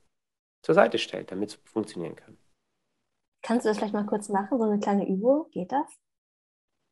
zur 0.63 0.75
Seite 0.75 0.97
stellt, 0.97 1.31
damit 1.31 1.49
es 1.49 1.55
funktionieren 1.65 2.15
kann. 2.15 2.37
Kannst 3.43 3.65
du 3.65 3.69
das 3.69 3.77
vielleicht 3.77 3.93
mal 3.93 4.05
kurz 4.05 4.29
machen, 4.29 4.57
so 4.57 4.63
eine 4.63 4.79
kleine 4.79 5.07
Übung? 5.07 5.49
Geht 5.51 5.71
das? 5.71 5.99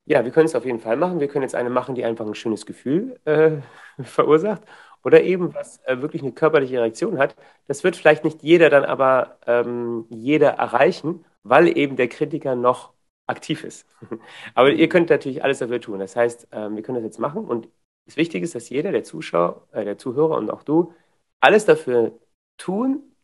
Ja, 0.06 0.26
wir 0.26 0.32
können 0.32 0.48
es 0.48 0.56
auf 0.56 0.66
jeden 0.66 0.80
Fall 0.80 0.98
machen. 0.98 1.20
Wir 1.20 1.28
können 1.28 1.44
jetzt 1.44 1.54
eine 1.54 1.70
machen, 1.70 1.94
die 1.94 2.04
einfach 2.04 2.26
ein 2.26 2.34
schönes 2.34 2.66
Gefühl 2.66 3.20
äh, 3.26 3.62
verursacht 4.04 4.64
oder 5.04 5.22
eben 5.22 5.54
was 5.54 5.80
äh, 5.86 6.02
wirklich 6.02 6.24
eine 6.24 6.32
körperliche 6.32 6.80
Reaktion 6.82 7.20
hat. 7.20 7.36
Das 7.68 7.84
wird 7.84 7.96
vielleicht 7.96 8.24
nicht 8.24 8.42
jeder 8.44 8.70
dann 8.70 8.86
aber 8.86 9.38
ähm, 9.46 10.06
jeder 10.10 10.50
erreichen, 10.52 11.26
weil 11.44 11.78
eben 11.78 11.96
der 11.96 12.08
Kritiker 12.10 12.56
noch 12.56 12.94
aktiv 13.30 13.64
ist. 13.64 13.86
aber 14.56 14.72
ihr 14.72 14.90
könnt 14.90 15.10
natürlich 15.10 15.44
alles 15.44 15.60
dafür 15.60 15.80
tun. 15.80 16.00
Das 16.00 16.16
heißt, 16.16 16.50
ähm, 16.52 16.76
wir 16.76 16.84
können 16.84 16.96
das 16.96 17.06
jetzt 17.06 17.20
machen 17.20 17.46
und 17.46 17.70
das 18.06 18.18
Wichtige 18.18 18.44
ist, 18.44 18.56
dass 18.56 18.70
jeder, 18.70 18.92
der 18.92 19.04
Zuschauer, 19.04 19.68
äh, 19.72 19.86
der 19.86 19.98
Zuhörer 19.98 20.38
und 20.38 20.50
auch 20.52 20.64
du, 20.64 20.94
alles 21.40 21.66
dafür 21.66 22.20
tun, 22.58 23.16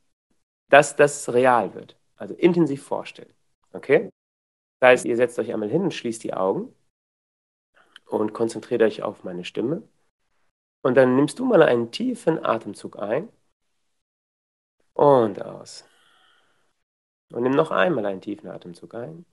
dass 0.69 0.95
das 0.95 1.33
real 1.33 1.73
wird. 1.73 1.97
Also 2.17 2.35
intensiv 2.35 2.83
vorstellen. 2.83 3.33
Okay? 3.73 4.09
Das 4.79 4.89
heißt, 4.89 5.05
ihr 5.05 5.15
setzt 5.17 5.39
euch 5.39 5.51
einmal 5.53 5.69
hin 5.69 5.83
und 5.83 5.93
schließt 5.93 6.23
die 6.23 6.33
Augen 6.33 6.73
und 8.05 8.33
konzentriert 8.33 8.81
euch 8.83 9.03
auf 9.03 9.23
meine 9.23 9.43
Stimme. 9.43 9.83
Und 10.83 10.95
dann 10.95 11.15
nimmst 11.15 11.39
du 11.39 11.45
mal 11.45 11.63
einen 11.63 11.91
tiefen 11.91 12.43
Atemzug 12.45 12.99
ein 12.99 13.29
und 14.93 15.41
aus. 15.41 15.85
Und 17.33 17.43
nimm 17.43 17.53
noch 17.53 17.71
einmal 17.71 18.05
einen 18.05 18.21
tiefen 18.21 18.49
Atemzug 18.49 18.93
ein 18.93 19.25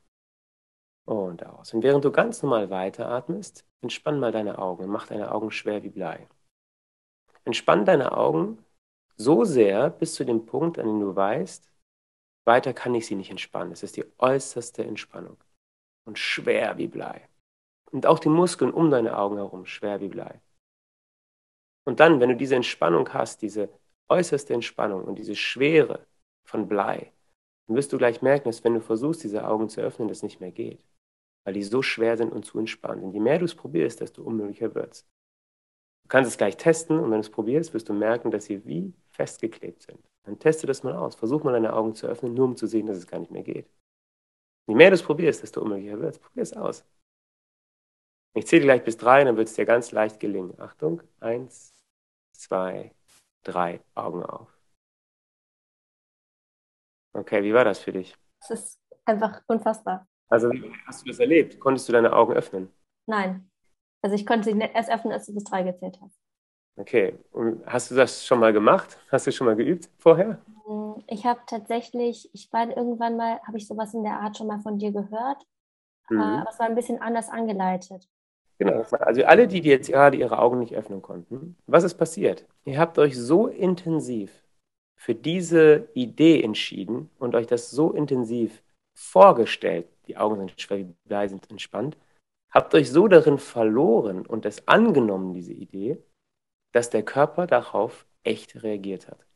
und 1.04 1.44
aus. 1.44 1.74
Und 1.74 1.82
während 1.82 2.04
du 2.04 2.12
ganz 2.12 2.42
normal 2.42 2.70
weiteratmest, 2.70 3.66
entspann 3.80 4.20
mal 4.20 4.32
deine 4.32 4.58
Augen 4.58 4.84
und 4.84 4.90
mach 4.90 5.06
deine 5.06 5.32
Augen 5.32 5.50
schwer 5.50 5.82
wie 5.82 5.90
Blei. 5.90 6.28
Entspann 7.44 7.84
deine 7.84 8.16
Augen 8.16 8.64
so 9.16 9.44
sehr 9.44 9.90
bis 9.90 10.14
zu 10.14 10.24
dem 10.24 10.46
Punkt, 10.46 10.78
an 10.78 10.86
dem 10.86 11.00
du 11.00 11.14
weißt, 11.14 11.70
weiter 12.44 12.72
kann 12.72 12.94
ich 12.94 13.06
sie 13.06 13.14
nicht 13.14 13.30
entspannen. 13.30 13.72
Es 13.72 13.82
ist 13.82 13.96
die 13.96 14.04
äußerste 14.18 14.84
Entspannung. 14.84 15.36
Und 16.04 16.18
schwer 16.18 16.78
wie 16.78 16.88
Blei. 16.88 17.28
Und 17.92 18.06
auch 18.06 18.18
die 18.18 18.28
Muskeln 18.28 18.72
um 18.72 18.90
deine 18.90 19.16
Augen 19.16 19.36
herum 19.36 19.66
schwer 19.66 20.00
wie 20.00 20.08
Blei. 20.08 20.40
Und 21.84 22.00
dann, 22.00 22.20
wenn 22.20 22.30
du 22.30 22.36
diese 22.36 22.56
Entspannung 22.56 23.12
hast, 23.12 23.42
diese 23.42 23.68
äußerste 24.08 24.54
Entspannung 24.54 25.04
und 25.04 25.16
diese 25.16 25.36
Schwere 25.36 26.06
von 26.44 26.68
Blei, 26.68 27.12
dann 27.66 27.76
wirst 27.76 27.92
du 27.92 27.98
gleich 27.98 28.22
merken, 28.22 28.48
dass 28.48 28.64
wenn 28.64 28.74
du 28.74 28.80
versuchst, 28.80 29.22
diese 29.22 29.46
Augen 29.46 29.68
zu 29.68 29.80
öffnen, 29.80 30.08
das 30.08 30.22
nicht 30.22 30.40
mehr 30.40 30.52
geht. 30.52 30.82
Weil 31.44 31.54
die 31.54 31.62
so 31.62 31.82
schwer 31.82 32.16
sind 32.16 32.32
und 32.32 32.44
zu 32.44 32.58
entspannt. 32.58 33.02
Und 33.02 33.12
je 33.12 33.20
mehr 33.20 33.38
du 33.38 33.44
es 33.44 33.54
probierst, 33.54 34.00
desto 34.00 34.22
unmöglicher 34.22 34.74
wird 34.74 34.92
es. 34.92 35.06
Du 36.04 36.08
kannst 36.08 36.30
es 36.30 36.38
gleich 36.38 36.56
testen 36.56 36.98
und 36.98 37.04
wenn 37.04 37.18
du 37.18 37.26
es 37.26 37.30
probierst, 37.30 37.74
wirst 37.74 37.88
du 37.88 37.92
merken, 37.92 38.30
dass 38.30 38.44
sie 38.44 38.64
wie 38.66 38.92
festgeklebt 39.10 39.82
sind. 39.82 39.98
Dann 40.24 40.38
teste 40.38 40.66
das 40.66 40.82
mal 40.82 40.94
aus. 40.94 41.14
Versuch 41.14 41.42
mal 41.42 41.52
deine 41.52 41.72
Augen 41.72 41.94
zu 41.94 42.06
öffnen, 42.06 42.34
nur 42.34 42.46
um 42.46 42.56
zu 42.56 42.66
sehen, 42.66 42.86
dass 42.86 42.96
es 42.96 43.06
gar 43.06 43.18
nicht 43.18 43.32
mehr 43.32 43.42
geht. 43.42 43.68
Je 44.68 44.74
mehr 44.74 44.90
du 44.90 44.94
es 44.94 45.02
probierst, 45.02 45.42
desto 45.42 45.62
unmöglicher 45.62 46.00
wird 46.00 46.14
es. 46.14 46.18
Probier 46.20 46.42
es 46.42 46.52
aus. 46.52 46.84
Ich 48.34 48.46
zähle 48.46 48.62
gleich 48.62 48.84
bis 48.84 48.96
drei, 48.96 49.24
dann 49.24 49.36
wird 49.36 49.48
es 49.48 49.54
dir 49.54 49.66
ganz 49.66 49.92
leicht 49.92 50.20
gelingen. 50.20 50.58
Achtung, 50.58 51.02
eins, 51.20 51.74
zwei, 52.32 52.94
drei, 53.42 53.80
Augen 53.94 54.22
auf. 54.22 54.56
Okay, 57.14 57.42
wie 57.42 57.52
war 57.52 57.64
das 57.64 57.80
für 57.80 57.92
dich? 57.92 58.16
Es 58.40 58.50
ist 58.50 58.78
einfach 59.04 59.42
unfassbar. 59.46 60.06
Also, 60.32 60.50
hast 60.86 61.02
du 61.02 61.10
das 61.10 61.18
erlebt? 61.18 61.60
Konntest 61.60 61.86
du 61.88 61.92
deine 61.92 62.14
Augen 62.14 62.32
öffnen? 62.32 62.72
Nein. 63.06 63.50
Also, 64.00 64.16
ich 64.16 64.24
konnte 64.24 64.48
sie 64.48 64.54
nicht 64.54 64.74
erst 64.74 64.90
öffnen, 64.90 65.12
als 65.12 65.26
du 65.26 65.34
bis 65.34 65.44
drei 65.44 65.62
gezählt 65.62 65.98
hast. 66.00 66.18
Okay. 66.76 67.18
Und 67.32 67.66
hast 67.66 67.90
du 67.90 67.94
das 67.94 68.24
schon 68.24 68.40
mal 68.40 68.54
gemacht? 68.54 68.98
Hast 69.10 69.26
du 69.26 69.30
schon 69.32 69.46
mal 69.46 69.56
geübt 69.56 69.90
vorher? 69.98 70.38
Mm, 70.66 70.94
ich 71.06 71.26
habe 71.26 71.40
tatsächlich, 71.46 72.30
ich 72.32 72.50
war 72.50 72.66
irgendwann 72.74 73.18
mal, 73.18 73.40
habe 73.46 73.58
ich 73.58 73.66
sowas 73.66 73.92
in 73.92 74.04
der 74.04 74.20
Art 74.20 74.38
schon 74.38 74.46
mal 74.46 74.60
von 74.60 74.78
dir 74.78 74.90
gehört, 74.90 75.46
mhm. 76.08 76.18
aber 76.18 76.50
es 76.50 76.58
war 76.58 76.66
ein 76.66 76.74
bisschen 76.74 77.02
anders 77.02 77.28
angeleitet. 77.28 78.08
Genau. 78.56 78.82
Also 79.00 79.24
alle, 79.24 79.48
die 79.48 79.58
jetzt 79.58 79.90
gerade 79.90 80.16
ihre 80.16 80.38
Augen 80.38 80.60
nicht 80.60 80.74
öffnen 80.74 81.02
konnten, 81.02 81.56
was 81.66 81.84
ist 81.84 81.94
passiert? 81.94 82.46
Ihr 82.64 82.78
habt 82.78 82.98
euch 82.98 83.18
so 83.18 83.48
intensiv 83.48 84.30
für 84.96 85.14
diese 85.14 85.88
Idee 85.92 86.42
entschieden 86.42 87.10
und 87.18 87.34
euch 87.34 87.46
das 87.46 87.70
so 87.70 87.92
intensiv 87.92 88.62
vorgestellt, 88.94 89.88
die 90.06 90.16
Augen 90.16 90.36
sind 90.36 90.60
schwer, 90.60 90.84
die 90.84 91.28
sind 91.28 91.50
entspannt, 91.50 91.96
habt 92.50 92.74
euch 92.74 92.90
so 92.90 93.08
darin 93.08 93.38
verloren 93.38 94.26
und 94.26 94.46
es 94.46 94.66
angenommen, 94.68 95.34
diese 95.34 95.52
Idee, 95.52 95.98
dass 96.72 96.90
der 96.90 97.02
Körper 97.02 97.46
darauf 97.46 98.06
echt 98.24 98.62
reagiert 98.62 99.08
hat. 99.08 99.26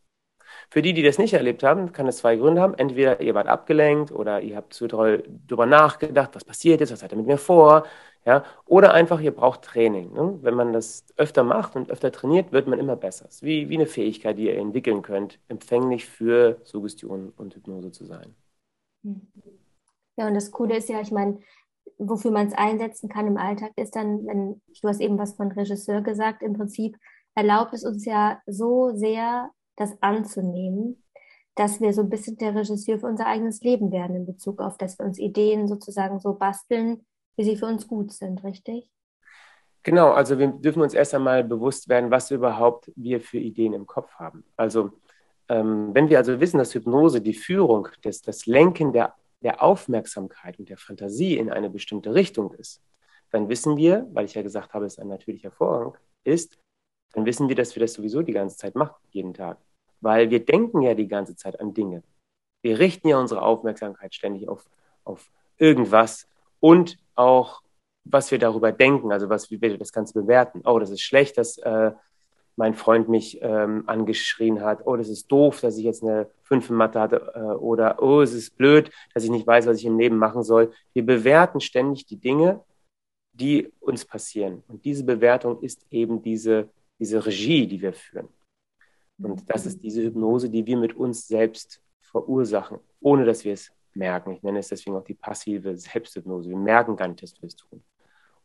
Für 0.70 0.82
die, 0.82 0.92
die 0.92 1.02
das 1.02 1.18
nicht 1.18 1.34
erlebt 1.34 1.62
haben, 1.62 1.92
kann 1.92 2.06
es 2.06 2.18
zwei 2.18 2.36
Gründe 2.36 2.60
haben. 2.60 2.74
Entweder 2.74 3.20
ihr 3.20 3.34
wart 3.34 3.48
abgelenkt 3.48 4.12
oder 4.12 4.40
ihr 4.40 4.56
habt 4.56 4.72
zu 4.72 4.86
doll 4.86 5.24
darüber 5.46 5.66
nachgedacht, 5.66 6.34
was 6.34 6.44
passiert 6.44 6.80
jetzt, 6.80 6.92
was 6.92 7.02
hat 7.02 7.12
er 7.12 7.18
mit 7.18 7.26
mir 7.26 7.38
vor. 7.38 7.86
Ja? 8.24 8.44
Oder 8.64 8.92
einfach, 8.92 9.20
ihr 9.20 9.32
braucht 9.32 9.62
Training. 9.62 10.12
Ne? 10.12 10.38
Wenn 10.42 10.54
man 10.54 10.72
das 10.72 11.04
öfter 11.16 11.44
macht 11.44 11.76
und 11.76 11.90
öfter 11.90 12.12
trainiert, 12.12 12.52
wird 12.52 12.66
man 12.66 12.78
immer 12.78 12.96
besser. 12.96 13.26
Es 13.28 13.36
ist 13.36 13.42
wie, 13.42 13.68
wie 13.68 13.76
eine 13.76 13.86
Fähigkeit, 13.86 14.38
die 14.38 14.46
ihr 14.46 14.56
entwickeln 14.58 15.02
könnt, 15.02 15.38
empfänglich 15.48 16.06
für 16.06 16.60
Suggestion 16.64 17.32
und 17.36 17.54
Hypnose 17.54 17.92
zu 17.92 18.04
sein. 18.04 18.34
Ja, 20.16 20.26
und 20.26 20.34
das 20.34 20.50
Coole 20.50 20.76
ist 20.76 20.88
ja, 20.88 21.00
ich 21.00 21.12
meine, 21.12 21.38
wofür 21.98 22.30
man 22.30 22.46
es 22.46 22.54
einsetzen 22.54 23.08
kann 23.08 23.26
im 23.26 23.36
Alltag, 23.36 23.72
ist 23.76 23.96
dann, 23.96 24.26
wenn, 24.26 24.60
du 24.66 24.88
hast 24.88 25.00
eben 25.00 25.18
was 25.18 25.34
von 25.34 25.52
Regisseur 25.52 26.02
gesagt, 26.02 26.42
im 26.42 26.54
Prinzip 26.54 26.96
erlaubt 27.34 27.74
es 27.74 27.84
uns 27.84 28.04
ja 28.04 28.40
so 28.46 28.92
sehr, 28.94 29.50
das 29.76 29.94
anzunehmen, 30.00 31.02
dass 31.54 31.80
wir 31.80 31.92
so 31.92 32.02
ein 32.02 32.08
bisschen 32.08 32.36
der 32.38 32.54
Regisseur 32.54 32.98
für 32.98 33.06
unser 33.06 33.26
eigenes 33.26 33.60
Leben 33.60 33.92
werden 33.92 34.16
in 34.16 34.26
Bezug 34.26 34.60
auf, 34.60 34.78
dass 34.78 34.98
wir 34.98 35.06
uns 35.06 35.18
Ideen 35.18 35.68
sozusagen 35.68 36.18
so 36.18 36.34
basteln, 36.34 37.04
wie 37.36 37.44
sie 37.44 37.56
für 37.56 37.66
uns 37.66 37.86
gut 37.86 38.12
sind, 38.12 38.42
richtig? 38.42 38.90
Genau, 39.82 40.10
also 40.10 40.38
wir 40.38 40.48
dürfen 40.48 40.82
uns 40.82 40.94
erst 40.94 41.14
einmal 41.14 41.44
bewusst 41.44 41.88
werden, 41.88 42.10
was 42.10 42.30
überhaupt 42.30 42.90
wir 42.96 43.20
für 43.20 43.38
Ideen 43.38 43.72
im 43.72 43.86
Kopf 43.86 44.12
haben. 44.14 44.44
Also 44.56 44.90
ähm, 45.48 45.90
wenn 45.94 46.08
wir 46.08 46.18
also 46.18 46.40
wissen, 46.40 46.58
dass 46.58 46.74
Hypnose 46.74 47.20
die 47.20 47.34
Führung, 47.34 47.88
das, 48.02 48.20
das 48.20 48.46
Lenken 48.46 48.92
der, 48.92 49.14
der 49.46 49.62
Aufmerksamkeit 49.62 50.58
und 50.58 50.68
der 50.68 50.76
Fantasie 50.76 51.38
in 51.38 51.50
eine 51.50 51.70
bestimmte 51.70 52.12
Richtung 52.14 52.52
ist, 52.54 52.82
dann 53.30 53.48
wissen 53.48 53.76
wir, 53.76 54.04
weil 54.12 54.24
ich 54.24 54.34
ja 54.34 54.42
gesagt 54.42 54.74
habe, 54.74 54.86
es 54.86 54.94
ist 54.94 54.98
ein 54.98 55.06
natürlicher 55.06 55.52
Vorgang 55.52 55.96
ist, 56.24 56.58
dann 57.12 57.24
wissen 57.26 57.48
wir, 57.48 57.54
dass 57.54 57.76
wir 57.76 57.80
das 57.80 57.92
sowieso 57.92 58.22
die 58.22 58.32
ganze 58.32 58.56
Zeit 58.56 58.74
machen, 58.74 58.96
jeden 59.10 59.34
Tag. 59.34 59.58
Weil 60.00 60.30
wir 60.30 60.44
denken 60.44 60.82
ja 60.82 60.94
die 60.94 61.06
ganze 61.06 61.36
Zeit 61.36 61.60
an 61.60 61.72
Dinge. 61.74 62.02
Wir 62.62 62.80
richten 62.80 63.06
ja 63.06 63.20
unsere 63.20 63.42
Aufmerksamkeit 63.42 64.16
ständig 64.16 64.48
auf, 64.48 64.68
auf 65.04 65.30
irgendwas 65.58 66.26
und 66.58 66.98
auch, 67.14 67.62
was 68.02 68.32
wir 68.32 68.40
darüber 68.40 68.72
denken, 68.72 69.12
also 69.12 69.28
was, 69.28 69.48
wie 69.52 69.60
wir 69.60 69.78
das 69.78 69.92
Ganze 69.92 70.20
bewerten. 70.20 70.62
Oh, 70.64 70.80
das 70.80 70.90
ist 70.90 71.02
schlecht, 71.02 71.38
dass 71.38 71.56
äh, 71.58 71.92
mein 72.56 72.74
Freund 72.74 73.08
mich 73.08 73.38
ähm, 73.42 73.84
angeschrien 73.86 74.62
hat. 74.62 74.86
Oh, 74.86 74.96
das 74.96 75.08
ist 75.08 75.28
doof, 75.28 75.60
dass 75.60 75.76
ich 75.76 75.84
jetzt 75.84 76.02
eine 76.02 76.28
5 76.44 76.70
in 76.70 76.76
Mathe 76.76 77.00
hatte. 77.00 77.32
Äh, 77.34 77.40
oder, 77.56 78.02
oh, 78.02 78.22
es 78.22 78.32
ist 78.32 78.56
blöd, 78.56 78.90
dass 79.14 79.24
ich 79.24 79.30
nicht 79.30 79.46
weiß, 79.46 79.66
was 79.66 79.78
ich 79.78 79.84
im 79.84 79.98
Leben 79.98 80.16
machen 80.16 80.42
soll. 80.42 80.72
Wir 80.94 81.04
bewerten 81.04 81.60
ständig 81.60 82.06
die 82.06 82.16
Dinge, 82.16 82.64
die 83.32 83.70
uns 83.80 84.04
passieren. 84.04 84.62
Und 84.68 84.84
diese 84.84 85.04
Bewertung 85.04 85.60
ist 85.60 85.86
eben 85.90 86.22
diese 86.22 86.70
diese 86.98 87.24
Regie, 87.24 87.66
die 87.66 87.80
wir 87.80 87.92
führen. 87.92 88.28
Und 89.18 89.48
das 89.48 89.66
ist 89.66 89.82
diese 89.82 90.02
Hypnose, 90.02 90.50
die 90.50 90.66
wir 90.66 90.76
mit 90.76 90.94
uns 90.94 91.26
selbst 91.26 91.82
verursachen, 92.00 92.78
ohne 93.00 93.24
dass 93.24 93.44
wir 93.44 93.54
es 93.54 93.72
merken. 93.94 94.32
Ich 94.32 94.42
nenne 94.42 94.58
es 94.58 94.68
deswegen 94.68 94.96
auch 94.96 95.04
die 95.04 95.14
passive 95.14 95.76
Selbsthypnose. 95.76 96.50
Wir 96.50 96.56
merken 96.56 96.96
gar 96.96 97.08
nicht, 97.08 97.22
dass 97.22 97.40
wir 97.40 97.46
es 97.46 97.56
tun. 97.56 97.82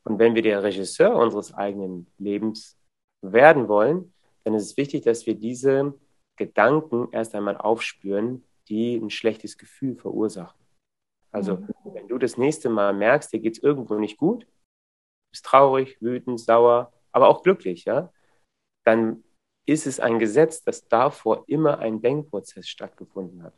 Und 0.03 0.17
wenn 0.17 0.33
wir 0.33 0.41
der 0.41 0.63
Regisseur 0.63 1.15
unseres 1.15 1.53
eigenen 1.53 2.07
Lebens 2.17 2.77
werden 3.21 3.67
wollen, 3.67 4.13
dann 4.43 4.53
ist 4.53 4.63
es 4.63 4.77
wichtig, 4.77 5.03
dass 5.03 5.25
wir 5.25 5.35
diese 5.35 5.93
Gedanken 6.37 7.09
erst 7.11 7.35
einmal 7.35 7.57
aufspüren, 7.57 8.43
die 8.67 8.95
ein 8.95 9.09
schlechtes 9.09 9.57
Gefühl 9.57 9.95
verursachen. 9.95 10.59
Also 11.31 11.65
Wenn 11.83 12.07
du 12.07 12.17
das 12.17 12.37
nächste 12.37 12.69
Mal 12.69 12.93
merkst, 12.93 13.31
dir 13.31 13.39
geht 13.39 13.57
es 13.57 13.63
irgendwo 13.63 13.95
nicht 13.95 14.17
gut, 14.17 14.47
bist 15.31 15.45
traurig, 15.45 16.01
wütend, 16.01 16.39
sauer, 16.39 16.91
aber 17.11 17.29
auch 17.29 17.43
glücklich, 17.43 17.85
ja, 17.85 18.11
dann 18.83 19.23
ist 19.65 19.87
es 19.87 19.99
ein 19.99 20.19
Gesetz, 20.19 20.63
dass 20.63 20.87
davor 20.87 21.43
immer 21.47 21.79
ein 21.79 22.01
Denkprozess 22.01 22.67
stattgefunden 22.67 23.43
hat. 23.43 23.53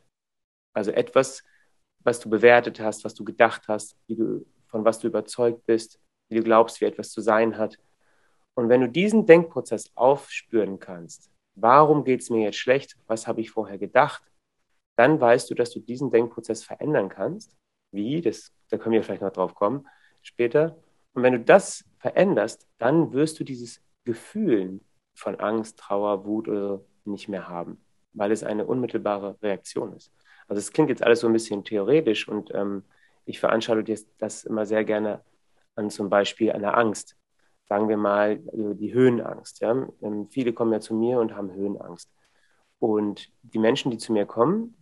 Also 0.76 0.92
etwas, 0.92 1.44
was 2.04 2.20
du 2.20 2.30
bewertet 2.30 2.80
hast, 2.80 3.04
was 3.04 3.14
du 3.14 3.24
gedacht 3.24 3.68
hast, 3.68 3.98
du, 4.08 4.46
von 4.68 4.86
was 4.86 5.00
du 5.00 5.08
überzeugt 5.08 5.66
bist, 5.66 6.00
wie 6.30 6.38
du 6.38 6.44
glaubst, 6.44 6.82
wie 6.82 6.86
etwas 6.86 7.12
zu 7.12 7.22
sein 7.22 7.58
hat. 7.58 7.80
Und 8.56 8.70
wenn 8.70 8.82
du 8.82 8.90
diesen 8.90 9.26
Denkprozess 9.26 9.92
aufspüren 9.96 10.80
kannst, 10.80 11.32
warum 11.56 12.04
geht 12.04 12.22
es 12.22 12.30
mir 12.30 12.44
jetzt 12.44 12.58
schlecht, 12.58 12.98
was 13.08 13.28
habe 13.28 13.42
ich 13.42 13.52
vorher 13.52 13.78
gedacht, 13.78 14.24
dann 14.96 15.20
weißt 15.20 15.50
du, 15.50 15.56
dass 15.56 15.72
du 15.72 15.80
diesen 15.80 16.12
Denkprozess 16.12 16.64
verändern 16.64 17.10
kannst. 17.10 17.56
Wie? 17.92 18.22
Das, 18.22 18.52
da 18.70 18.78
können 18.78 18.94
wir 18.94 19.04
vielleicht 19.04 19.24
noch 19.24 19.32
drauf 19.32 19.56
kommen 19.56 19.88
später. 20.22 20.78
Und 21.14 21.24
wenn 21.24 21.34
du 21.34 21.40
das 21.40 21.86
veränderst, 22.00 22.68
dann 22.80 23.14
wirst 23.14 23.40
du 23.40 23.44
dieses 23.44 23.82
Gefühl 24.04 24.82
von 25.14 25.40
Angst, 25.40 25.78
Trauer, 25.78 26.26
Wut 26.26 26.48
oder 26.48 26.82
nicht 27.06 27.28
mehr 27.28 27.48
haben, 27.48 27.84
weil 28.14 28.32
es 28.32 28.44
eine 28.44 28.66
unmittelbare 28.66 29.38
Reaktion 29.42 29.94
ist. 29.94 30.12
Also 30.48 30.60
es 30.60 30.72
klingt 30.72 30.90
jetzt 30.90 31.04
alles 31.04 31.20
so 31.20 31.28
ein 31.28 31.34
bisschen 31.34 31.64
theoretisch 31.64 32.28
und 32.28 32.54
ähm, 32.54 32.84
ich 33.26 33.40
veranstalte 33.40 33.96
das 34.18 34.44
immer 34.44 34.66
sehr 34.66 34.84
gerne 34.84 35.24
an 35.76 35.90
zum 35.90 36.10
Beispiel 36.10 36.52
einer 36.52 36.78
Angst. 36.78 37.16
Sagen 37.74 37.90
wir 37.90 37.98
mal 37.98 38.40
also 38.52 38.76
die 38.76 38.94
Höhenangst. 38.94 39.60
Ja? 39.62 39.88
Ähm, 40.04 40.28
viele 40.30 40.54
kommen 40.54 40.72
ja 40.72 40.80
zu 40.80 40.94
mir 40.94 41.20
und 41.20 41.36
haben 41.36 41.52
Höhenangst. 41.52 42.08
Und 42.78 43.32
die 43.42 43.58
Menschen, 43.58 43.90
die 43.90 43.98
zu 43.98 44.14
mir 44.14 44.28
kommen, 44.28 44.78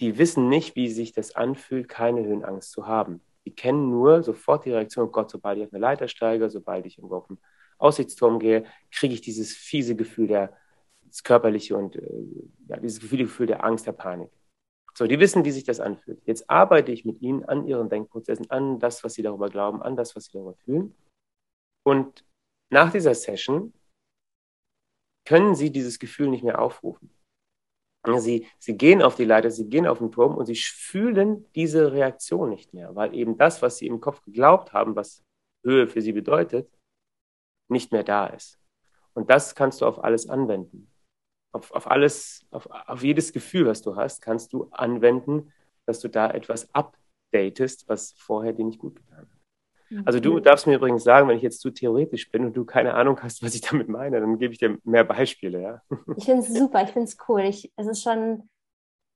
die 0.00 0.18
wissen 0.18 0.48
nicht, 0.48 0.74
wie 0.74 0.88
sich 0.88 1.12
das 1.12 1.36
anfühlt, 1.36 1.88
keine 1.88 2.24
Höhenangst 2.24 2.72
zu 2.72 2.88
haben. 2.88 3.20
Die 3.46 3.54
kennen 3.54 3.90
nur 3.90 4.24
sofort 4.24 4.64
die 4.64 4.72
Reaktion, 4.72 5.06
oh 5.06 5.12
Gott, 5.12 5.30
sobald 5.30 5.58
ich 5.58 5.66
auf 5.66 5.72
eine 5.72 5.80
Leiter 5.80 6.08
steige, 6.08 6.50
sobald 6.50 6.84
ich 6.84 6.98
irgendwo 6.98 7.18
auf 7.18 7.30
einen 7.30 7.38
Aussichtsturm 7.78 8.40
gehe, 8.40 8.64
kriege 8.90 9.14
ich 9.14 9.20
dieses 9.20 9.54
fiese 9.54 9.94
Gefühl, 9.94 10.26
der, 10.26 10.52
das 11.04 11.22
körperliche 11.22 11.76
und 11.76 11.94
äh, 11.94 12.24
ja, 12.66 12.76
dieses 12.78 12.98
Gefühl, 12.98 13.18
Gefühl 13.18 13.46
der 13.46 13.62
Angst, 13.64 13.86
der 13.86 13.92
Panik. 13.92 14.32
So, 14.94 15.06
die 15.06 15.20
wissen, 15.20 15.44
wie 15.44 15.52
sich 15.52 15.62
das 15.62 15.78
anfühlt. 15.78 16.20
Jetzt 16.26 16.50
arbeite 16.50 16.90
ich 16.90 17.04
mit 17.04 17.22
ihnen 17.22 17.44
an 17.44 17.68
ihren 17.68 17.88
Denkprozessen, 17.88 18.50
an 18.50 18.80
das, 18.80 19.04
was 19.04 19.14
sie 19.14 19.22
darüber 19.22 19.48
glauben, 19.48 19.80
an 19.80 19.94
das, 19.94 20.16
was 20.16 20.24
sie 20.24 20.32
darüber 20.32 20.54
fühlen. 20.54 20.96
Und 21.84 22.24
nach 22.72 22.90
dieser 22.90 23.14
Session 23.14 23.72
können 25.24 25.54
sie 25.54 25.70
dieses 25.70 25.98
Gefühl 25.98 26.28
nicht 26.28 26.44
mehr 26.44 26.60
aufrufen. 26.60 27.10
Sie, 28.18 28.48
sie 28.58 28.76
gehen 28.76 29.00
auf 29.00 29.14
die 29.14 29.24
Leiter, 29.24 29.52
sie 29.52 29.68
gehen 29.68 29.86
auf 29.86 29.98
den 29.98 30.10
Turm 30.10 30.36
und 30.36 30.46
sie 30.46 30.56
fühlen 30.56 31.48
diese 31.54 31.92
Reaktion 31.92 32.50
nicht 32.50 32.74
mehr, 32.74 32.96
weil 32.96 33.14
eben 33.14 33.38
das, 33.38 33.62
was 33.62 33.78
sie 33.78 33.86
im 33.86 34.00
Kopf 34.00 34.24
geglaubt 34.24 34.72
haben, 34.72 34.96
was 34.96 35.22
Höhe 35.64 35.86
für 35.86 36.02
sie 36.02 36.10
bedeutet, 36.10 36.68
nicht 37.68 37.92
mehr 37.92 38.02
da 38.02 38.26
ist. 38.26 38.58
Und 39.14 39.30
das 39.30 39.54
kannst 39.54 39.80
du 39.80 39.86
auf 39.86 40.02
alles 40.02 40.28
anwenden 40.28 40.92
auf, 41.52 41.70
auf 41.72 41.90
alles, 41.90 42.46
auf, 42.50 42.66
auf 42.66 43.02
jedes 43.02 43.32
Gefühl, 43.32 43.66
was 43.66 43.82
du 43.82 43.94
hast, 43.94 44.20
kannst 44.22 44.52
du 44.52 44.64
anwenden, 44.70 45.52
dass 45.86 46.00
du 46.00 46.08
da 46.08 46.30
etwas 46.30 46.74
updatest, 46.74 47.88
was 47.88 48.12
vorher 48.12 48.52
dir 48.52 48.64
nicht 48.64 48.78
gut 48.78 48.96
getan 48.96 49.18
hat. 49.30 49.41
Also 50.04 50.20
du 50.20 50.34
mhm. 50.34 50.42
darfst 50.42 50.66
mir 50.66 50.76
übrigens 50.76 51.04
sagen, 51.04 51.28
wenn 51.28 51.36
ich 51.36 51.42
jetzt 51.42 51.60
zu 51.60 51.70
theoretisch 51.70 52.30
bin 52.30 52.44
und 52.44 52.56
du 52.56 52.64
keine 52.64 52.94
Ahnung 52.94 53.18
hast, 53.22 53.42
was 53.42 53.54
ich 53.54 53.60
damit 53.60 53.88
meine, 53.88 54.20
dann 54.20 54.38
gebe 54.38 54.52
ich 54.52 54.58
dir 54.58 54.78
mehr 54.84 55.04
Beispiele, 55.04 55.60
ja. 55.60 55.82
Ich 56.16 56.24
finde 56.24 56.42
es 56.42 56.54
super, 56.54 56.82
ich 56.82 56.90
finde 56.90 57.08
es 57.08 57.16
cool. 57.28 57.42
Ich, 57.42 57.72
es 57.76 57.86
ist 57.86 58.02
schon, 58.02 58.48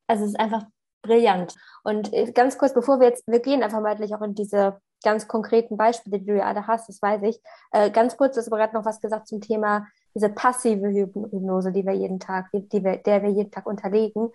also 0.07 0.25
es 0.25 0.31
ist 0.31 0.41
einfach 0.41 0.65
brillant. 1.03 1.55
Und 1.85 2.13
äh, 2.13 2.31
ganz 2.33 2.59
kurz, 2.59 2.75
bevor 2.75 3.01
wir 3.01 3.09
jetzt, 3.09 3.27
wir 3.27 3.41
gehen 3.41 3.63
einfach 3.63 3.81
mal 3.81 3.97
auch 3.97 4.23
in 4.23 4.35
diese 4.35 4.81
ganz 5.05 5.29
konkreten 5.29 5.77
Beispiele, 5.77 6.19
die 6.19 6.27
du 6.27 6.37
ja 6.37 6.45
alle 6.45 6.67
hast, 6.67 6.89
das 6.89 7.01
weiß 7.01 7.23
ich. 7.23 7.41
Äh, 7.71 7.91
ganz 7.91 8.17
kurz, 8.17 8.35
du 8.35 8.41
hast 8.41 8.49
aber 8.49 8.59
gerade 8.59 8.75
noch 8.75 8.85
was 8.85 9.01
gesagt 9.01 9.29
zum 9.29 9.41
Thema 9.41 9.87
diese 10.15 10.31
passive 10.31 10.89
Hypnose, 10.89 11.73
die 11.73 11.85
wir 11.85 11.93
jeden 11.93 12.19
Tag, 12.19 12.51
die, 12.53 12.67
die 12.69 12.83
wir, 12.83 12.97
der 12.97 13.23
wir 13.23 13.31
jeden 13.31 13.51
Tag 13.51 13.67
unterlegen 13.67 14.33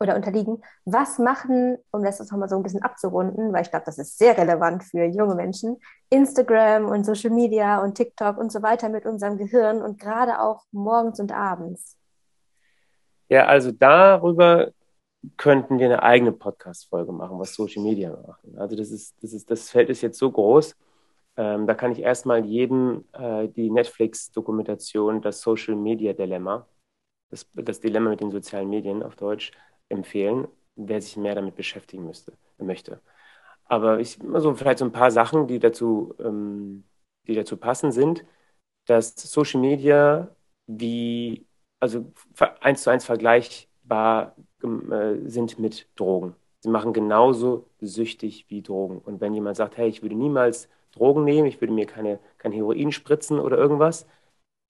oder 0.00 0.14
unterliegen. 0.14 0.62
Was 0.84 1.18
machen, 1.18 1.78
um 1.90 2.02
das 2.02 2.18
jetzt 2.18 2.30
nochmal 2.30 2.48
so 2.48 2.56
ein 2.56 2.62
bisschen 2.62 2.82
abzurunden, 2.82 3.52
weil 3.52 3.62
ich 3.62 3.70
glaube, 3.70 3.86
das 3.86 3.98
ist 3.98 4.18
sehr 4.18 4.36
relevant 4.36 4.84
für 4.84 5.04
junge 5.04 5.34
Menschen, 5.34 5.78
Instagram 6.10 6.86
und 6.86 7.04
Social 7.04 7.30
Media 7.30 7.82
und 7.82 7.94
TikTok 7.94 8.38
und 8.38 8.52
so 8.52 8.62
weiter 8.62 8.88
mit 8.88 9.06
unserem 9.06 9.38
Gehirn 9.38 9.82
und 9.82 9.98
gerade 9.98 10.40
auch 10.40 10.64
morgens 10.72 11.20
und 11.20 11.32
abends? 11.32 11.96
Ja, 13.28 13.46
also 13.46 13.72
darüber 13.72 14.72
könnten 15.36 15.78
wir 15.78 15.86
eine 15.86 16.02
eigene 16.02 16.32
Podcast-Folge 16.32 17.12
machen, 17.12 17.38
was 17.38 17.54
Social 17.54 17.82
Media 17.82 18.10
machen. 18.10 18.56
Also 18.56 18.76
das 18.76 18.90
ist, 18.90 19.22
das 19.22 19.32
ist, 19.32 19.50
das 19.50 19.70
Feld 19.70 19.90
ist 19.90 20.00
jetzt 20.00 20.18
so 20.18 20.30
groß. 20.30 20.76
Ähm, 21.36 21.66
da 21.66 21.74
kann 21.74 21.92
ich 21.92 22.00
erstmal 22.00 22.44
jedem 22.44 23.04
äh, 23.12 23.48
die 23.48 23.70
Netflix-Dokumentation 23.70 25.20
Das 25.20 25.40
Social 25.40 25.76
Media 25.76 26.12
Dilemma, 26.12 26.66
das, 27.30 27.48
das 27.54 27.80
Dilemma 27.80 28.10
mit 28.10 28.20
den 28.20 28.30
sozialen 28.30 28.68
Medien 28.68 29.02
auf 29.02 29.16
Deutsch, 29.16 29.52
empfehlen, 29.88 30.48
wer 30.76 31.00
sich 31.02 31.16
mehr 31.16 31.34
damit 31.34 31.56
beschäftigen 31.56 32.04
müsste, 32.06 32.32
möchte. 32.58 33.00
Aber 33.64 34.00
ich 34.00 34.18
also 34.32 34.54
vielleicht 34.54 34.78
so 34.78 34.84
ein 34.86 34.92
paar 34.92 35.10
Sachen, 35.10 35.46
die 35.46 35.58
dazu, 35.58 36.14
ähm, 36.20 36.84
die 37.26 37.34
dazu 37.34 37.56
passen, 37.56 37.92
sind, 37.92 38.24
dass 38.86 39.14
Social 39.16 39.60
Media 39.60 40.34
wie 40.66 41.46
also 41.80 42.12
eins 42.60 42.82
zu 42.82 42.90
eins 42.90 43.04
vergleichbar 43.04 44.36
äh, 44.62 45.16
sind 45.28 45.58
mit 45.58 45.88
Drogen. 45.96 46.34
Sie 46.60 46.70
machen 46.70 46.92
genauso 46.92 47.66
süchtig 47.80 48.46
wie 48.48 48.62
Drogen. 48.62 48.98
Und 48.98 49.20
wenn 49.20 49.34
jemand 49.34 49.56
sagt, 49.56 49.76
hey, 49.76 49.88
ich 49.88 50.02
würde 50.02 50.16
niemals 50.16 50.68
Drogen 50.92 51.24
nehmen, 51.24 51.46
ich 51.46 51.60
würde 51.60 51.72
mir 51.74 51.86
keine, 51.86 52.18
kein 52.38 52.52
Heroin 52.52 52.90
spritzen 52.92 53.38
oder 53.38 53.56
irgendwas, 53.58 54.06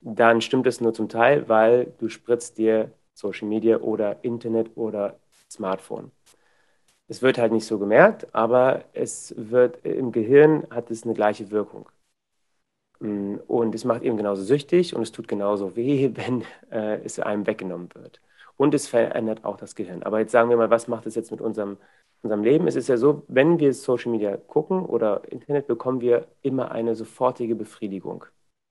dann 0.01 0.41
stimmt 0.41 0.67
es 0.67 0.81
nur 0.81 0.95
zum 0.95 1.09
Teil, 1.09 1.49
weil 1.49 1.93
du 1.99 2.09
spritzt 2.09 2.59
dir 2.59 2.93
Social 3.19 3.49
Media 3.49 3.79
oder 3.79 4.23
Internet 4.25 4.71
oder 4.77 5.19
Smartphone. 5.51 6.13
Es 7.09 7.23
wird 7.23 7.39
halt 7.39 7.53
nicht 7.53 7.67
so 7.67 7.79
gemerkt, 7.79 8.35
aber 8.35 8.85
es 8.93 9.35
wird 9.37 9.85
im 9.85 10.13
Gehirn 10.13 10.67
hat 10.71 10.91
es 10.91 11.05
eine 11.05 11.15
gleiche 11.15 11.51
Wirkung. 11.51 11.89
Mm, 13.01 13.37
und 13.47 13.75
es 13.75 13.85
macht 13.85 14.03
eben 14.03 14.17
genauso 14.17 14.43
süchtig 14.43 14.95
und 14.95 15.03
es 15.03 15.13
tut 15.13 15.29
genauso 15.29 15.77
weh, 15.77 16.11
wenn 16.15 16.45
äh, 16.71 17.01
es 17.05 17.19
einem 17.19 17.47
weggenommen 17.47 17.89
wird. 17.95 18.21
Und 18.57 18.75
es 18.75 18.89
verändert 18.89 19.45
auch 19.45 19.57
das 19.57 19.75
Gehirn. 19.75 20.03
Aber 20.03 20.19
jetzt 20.21 20.33
sagen 20.33 20.51
wir 20.51 20.57
mal, 20.57 20.71
was 20.71 20.89
macht 20.89 21.07
es 21.07 21.15
jetzt 21.15 21.31
mit 21.31 21.41
unserem 21.41 21.79
unserem 22.23 22.43
Leben. 22.43 22.67
Es 22.67 22.77
ist 22.77 22.89
ja 22.89 22.97
so, 22.97 23.25
wenn 23.29 23.59
wir 23.59 23.73
Social 23.75 24.13
Media 24.13 24.37
gucken 24.37 24.85
oder 24.85 25.23
Internet, 25.31 25.67
bekommen 25.67 26.01
wir 26.01 26.27
immer 26.43 26.71
eine 26.71 26.95
sofortige 26.95 27.55
Befriedigung. 27.55 28.25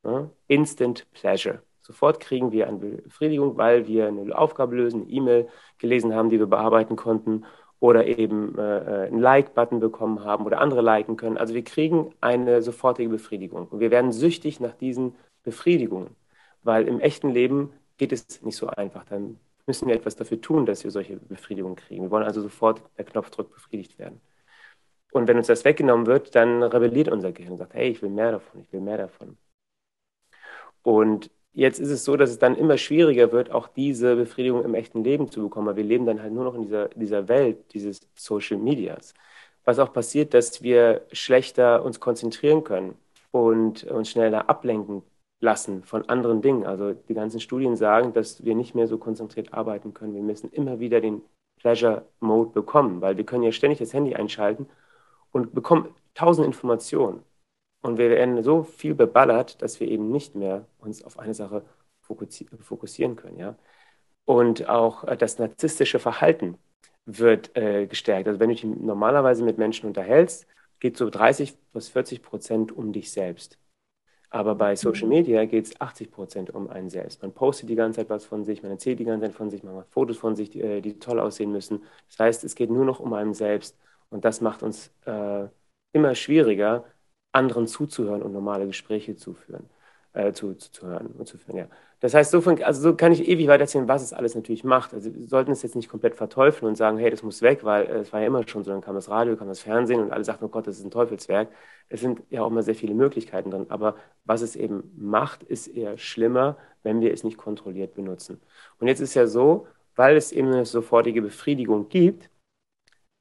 Ja? 0.03 0.29
Instant 0.47 1.07
Pleasure. 1.13 1.61
Sofort 1.87 2.19
kriegen 2.19 2.51
wir 2.51 2.67
eine 2.67 2.77
Befriedigung, 2.79 3.55
weil 3.55 3.87
wir 3.87 4.07
eine 4.07 4.37
Aufgabe 4.37 4.75
lösen, 4.75 5.03
eine 5.03 5.09
E-Mail 5.09 5.47
gelesen 5.77 6.13
haben, 6.13 6.29
die 6.29 6.37
wir 6.37 6.47
bearbeiten 6.47 6.97
konnten 6.97 7.45
oder 7.79 8.05
eben 8.05 8.57
äh, 8.57 9.05
äh, 9.05 9.07
einen 9.07 9.21
Like-Button 9.21 9.79
bekommen 9.79 10.25
haben 10.25 10.45
oder 10.45 10.59
andere 10.59 10.81
liken 10.81 11.15
können. 11.15 11.37
Also 11.37 11.53
wir 11.53 11.63
kriegen 11.63 12.13
eine 12.19 12.61
sofortige 12.61 13.09
Befriedigung. 13.09 13.67
Und 13.67 13.79
wir 13.79 13.89
werden 13.89 14.11
süchtig 14.11 14.59
nach 14.59 14.73
diesen 14.73 15.15
Befriedigungen, 15.43 16.09
weil 16.61 16.89
im 16.89 16.99
echten 16.99 17.29
Leben 17.29 17.71
geht 17.95 18.11
es 18.11 18.41
nicht 18.41 18.57
so 18.57 18.67
einfach. 18.67 19.05
Dann 19.05 19.39
müssen 19.65 19.87
wir 19.87 19.95
etwas 19.95 20.17
dafür 20.17 20.41
tun, 20.41 20.65
dass 20.65 20.83
wir 20.83 20.91
solche 20.91 21.15
Befriedigungen 21.15 21.77
kriegen. 21.77 22.03
Wir 22.03 22.11
wollen 22.11 22.25
also 22.25 22.41
sofort 22.41 22.81
der 22.97 23.05
Knopfdruck 23.05 23.53
befriedigt 23.53 23.97
werden. 23.97 24.19
Und 25.13 25.29
wenn 25.29 25.37
uns 25.37 25.47
das 25.47 25.63
weggenommen 25.63 26.05
wird, 26.05 26.35
dann 26.35 26.63
rebelliert 26.63 27.07
unser 27.07 27.31
Gehirn 27.31 27.53
und 27.53 27.59
sagt, 27.59 27.75
hey, 27.75 27.89
ich 27.91 28.01
will 28.01 28.09
mehr 28.09 28.33
davon, 28.33 28.61
ich 28.61 28.73
will 28.73 28.81
mehr 28.81 28.97
davon. 28.97 29.37
Und 30.83 31.31
jetzt 31.57 31.79
ist 31.79 31.89
es 31.89 32.05
so, 32.05 32.15
dass 32.17 32.29
es 32.29 32.39
dann 32.39 32.55
immer 32.55 32.77
schwieriger 32.77 33.31
wird, 33.31 33.51
auch 33.51 33.67
diese 33.67 34.15
Befriedigung 34.15 34.63
im 34.63 34.75
echten 34.75 35.03
Leben 35.03 35.31
zu 35.31 35.41
bekommen, 35.41 35.67
weil 35.67 35.75
wir 35.77 35.83
leben 35.83 36.05
dann 36.05 36.21
halt 36.21 36.31
nur 36.31 36.43
noch 36.43 36.53
in 36.55 36.63
dieser, 36.63 36.89
dieser 36.89 37.27
Welt 37.27 37.73
dieses 37.73 38.01
Social 38.15 38.59
Medias. 38.59 39.13
Was 39.65 39.79
auch 39.79 39.91
passiert, 39.91 40.33
dass 40.33 40.61
wir 40.61 41.01
schlechter 41.11 41.83
uns 41.83 41.99
konzentrieren 41.99 42.63
können 42.63 42.95
und 43.31 43.83
uns 43.85 44.11
schneller 44.11 44.49
ablenken 44.49 45.01
lassen 45.39 45.83
von 45.83 46.07
anderen 46.09 46.41
Dingen. 46.41 46.65
Also 46.65 46.93
die 46.93 47.13
ganzen 47.15 47.39
Studien 47.39 47.75
sagen, 47.75 48.13
dass 48.13 48.45
wir 48.45 48.55
nicht 48.55 48.75
mehr 48.75 48.87
so 48.87 48.97
konzentriert 48.99 49.53
arbeiten 49.53 49.93
können. 49.93 50.13
Wir 50.13 50.21
müssen 50.21 50.51
immer 50.51 50.79
wieder 50.79 51.01
den 51.01 51.23
Pleasure 51.59 52.05
Mode 52.19 52.51
bekommen, 52.51 53.01
weil 53.01 53.17
wir 53.17 53.25
können 53.25 53.43
ja 53.43 53.51
ständig 53.51 53.79
das 53.79 53.93
Handy 53.93 54.15
einschalten 54.15 54.67
und 55.31 55.53
bekommen 55.53 55.93
tausend 56.13 56.45
Informationen. 56.45 57.23
Und 57.87 57.97
wir 57.97 58.09
werden 58.09 58.43
so 58.43 58.63
viel 58.63 58.93
beballert, 58.95 59.61
dass 59.61 59.79
wir 59.79 59.87
eben 59.87 60.11
nicht 60.11 60.35
mehr 60.35 60.65
uns 60.79 61.03
auf 61.03 61.19
eine 61.19 61.33
Sache 61.33 61.63
fokussieren 62.01 63.15
können. 63.15 63.39
Ja? 63.39 63.55
Und 64.25 64.67
auch 64.69 65.05
äh, 65.05 65.17
das 65.17 65.39
narzisstische 65.39 65.99
Verhalten 65.99 66.57
wird 67.05 67.55
äh, 67.55 67.87
gestärkt. 67.87 68.27
Also 68.27 68.39
wenn 68.39 68.49
du 68.49 68.55
dich 68.55 68.65
normalerweise 68.65 69.43
mit 69.43 69.57
Menschen 69.57 69.87
unterhältst, 69.87 70.47
geht 70.79 70.97
so 70.97 71.09
30 71.09 71.57
bis 71.73 71.89
40 71.89 72.21
Prozent 72.21 72.71
um 72.71 72.91
dich 72.93 73.11
selbst. 73.11 73.57
Aber 74.29 74.55
bei 74.55 74.75
Social 74.75 75.05
mhm. 75.05 75.09
Media 75.13 75.45
geht 75.45 75.67
es 75.67 75.79
80 75.79 76.11
Prozent 76.11 76.49
um 76.49 76.69
einen 76.69 76.89
selbst. 76.89 77.21
Man 77.21 77.33
postet 77.33 77.69
die 77.69 77.75
ganze 77.75 78.01
Zeit 78.01 78.09
was 78.09 78.25
von 78.25 78.43
sich, 78.43 78.61
man 78.61 78.71
erzählt 78.71 78.99
die 78.99 79.05
ganze 79.05 79.27
Zeit 79.27 79.35
von 79.35 79.49
sich, 79.49 79.63
man 79.63 79.75
macht 79.75 79.89
Fotos 79.89 80.17
von 80.17 80.35
sich, 80.35 80.49
die, 80.49 80.61
äh, 80.61 80.81
die 80.81 80.99
toll 80.99 81.19
aussehen 81.19 81.51
müssen. 81.51 81.83
Das 82.09 82.19
heißt, 82.19 82.43
es 82.43 82.55
geht 82.55 82.69
nur 82.69 82.83
noch 82.85 82.99
um 82.99 83.13
einen 83.13 83.33
selbst. 83.33 83.77
Und 84.09 84.25
das 84.25 84.41
macht 84.41 84.63
uns 84.63 84.91
äh, 85.05 85.47
immer 85.93 86.15
schwieriger, 86.15 86.85
anderen 87.37 87.67
zuzuhören 87.67 88.21
und 88.21 88.33
normale 88.33 88.67
Gespräche 88.67 89.15
zu 89.15 89.33
führen, 89.33 89.69
äh, 90.13 90.33
zu, 90.33 90.55
zu, 90.55 90.71
zu, 90.71 90.87
hören 90.87 91.07
und 91.17 91.27
zu 91.27 91.37
führen. 91.37 91.57
Ja. 91.57 91.67
Das 91.99 92.13
heißt, 92.13 92.31
so, 92.31 92.41
von, 92.41 92.61
also 92.61 92.81
so 92.81 92.95
kann 92.95 93.11
ich 93.11 93.27
ewig 93.27 93.47
weitererzählen, 93.47 93.87
was 93.87 94.03
es 94.03 94.13
alles 94.13 94.35
natürlich 94.35 94.63
macht. 94.63 94.93
Also 94.93 95.13
wir 95.15 95.27
sollten 95.27 95.51
es 95.51 95.63
jetzt 95.63 95.75
nicht 95.75 95.89
komplett 95.89 96.15
verteufeln 96.15 96.69
und 96.69 96.75
sagen, 96.75 96.97
hey, 96.97 97.09
das 97.09 97.23
muss 97.23 97.41
weg, 97.41 97.63
weil 97.63 97.85
äh, 97.87 97.99
es 97.99 98.13
war 98.13 98.21
ja 98.21 98.27
immer 98.27 98.47
schon 98.47 98.63
so, 98.63 98.71
dann 98.71 98.81
kam 98.81 98.95
das 98.95 99.09
Radio, 99.09 99.35
kam 99.35 99.47
das 99.47 99.61
Fernsehen 99.61 100.01
und 100.01 100.11
alle 100.11 100.23
sagten, 100.23 100.45
oh 100.45 100.49
Gott, 100.49 100.67
das 100.67 100.77
ist 100.77 100.83
ein 100.85 100.91
Teufelswerk. 100.91 101.49
Es 101.89 102.01
sind 102.01 102.21
ja 102.29 102.43
auch 102.43 102.47
immer 102.51 102.63
sehr 102.63 102.75
viele 102.75 102.93
Möglichkeiten 102.93 103.51
drin. 103.51 103.65
Aber 103.69 103.95
was 104.25 104.41
es 104.41 104.55
eben 104.55 104.91
macht, 104.97 105.43
ist 105.43 105.67
eher 105.67 105.97
schlimmer, 105.97 106.57
wenn 106.83 107.01
wir 107.01 107.13
es 107.13 107.23
nicht 107.23 107.37
kontrolliert 107.37 107.95
benutzen. 107.95 108.41
Und 108.79 108.87
jetzt 108.87 108.99
ist 108.99 109.15
ja 109.15 109.27
so, 109.27 109.67
weil 109.95 110.15
es 110.17 110.31
eben 110.31 110.49
eine 110.49 110.65
sofortige 110.65 111.21
Befriedigung 111.21 111.89
gibt, 111.89 112.29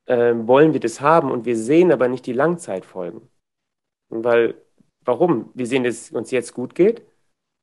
äh, 0.06 0.34
wollen 0.36 0.72
wir 0.72 0.80
das 0.80 1.00
haben 1.00 1.30
und 1.30 1.44
wir 1.46 1.56
sehen 1.56 1.92
aber 1.92 2.08
nicht 2.08 2.26
die 2.26 2.32
Langzeitfolgen. 2.32 3.28
Weil, 4.08 4.54
warum? 5.04 5.50
Wir 5.54 5.66
sehen, 5.66 5.84
dass 5.84 5.94
es 5.94 6.10
uns 6.12 6.30
jetzt 6.30 6.54
gut 6.54 6.74
geht 6.74 7.02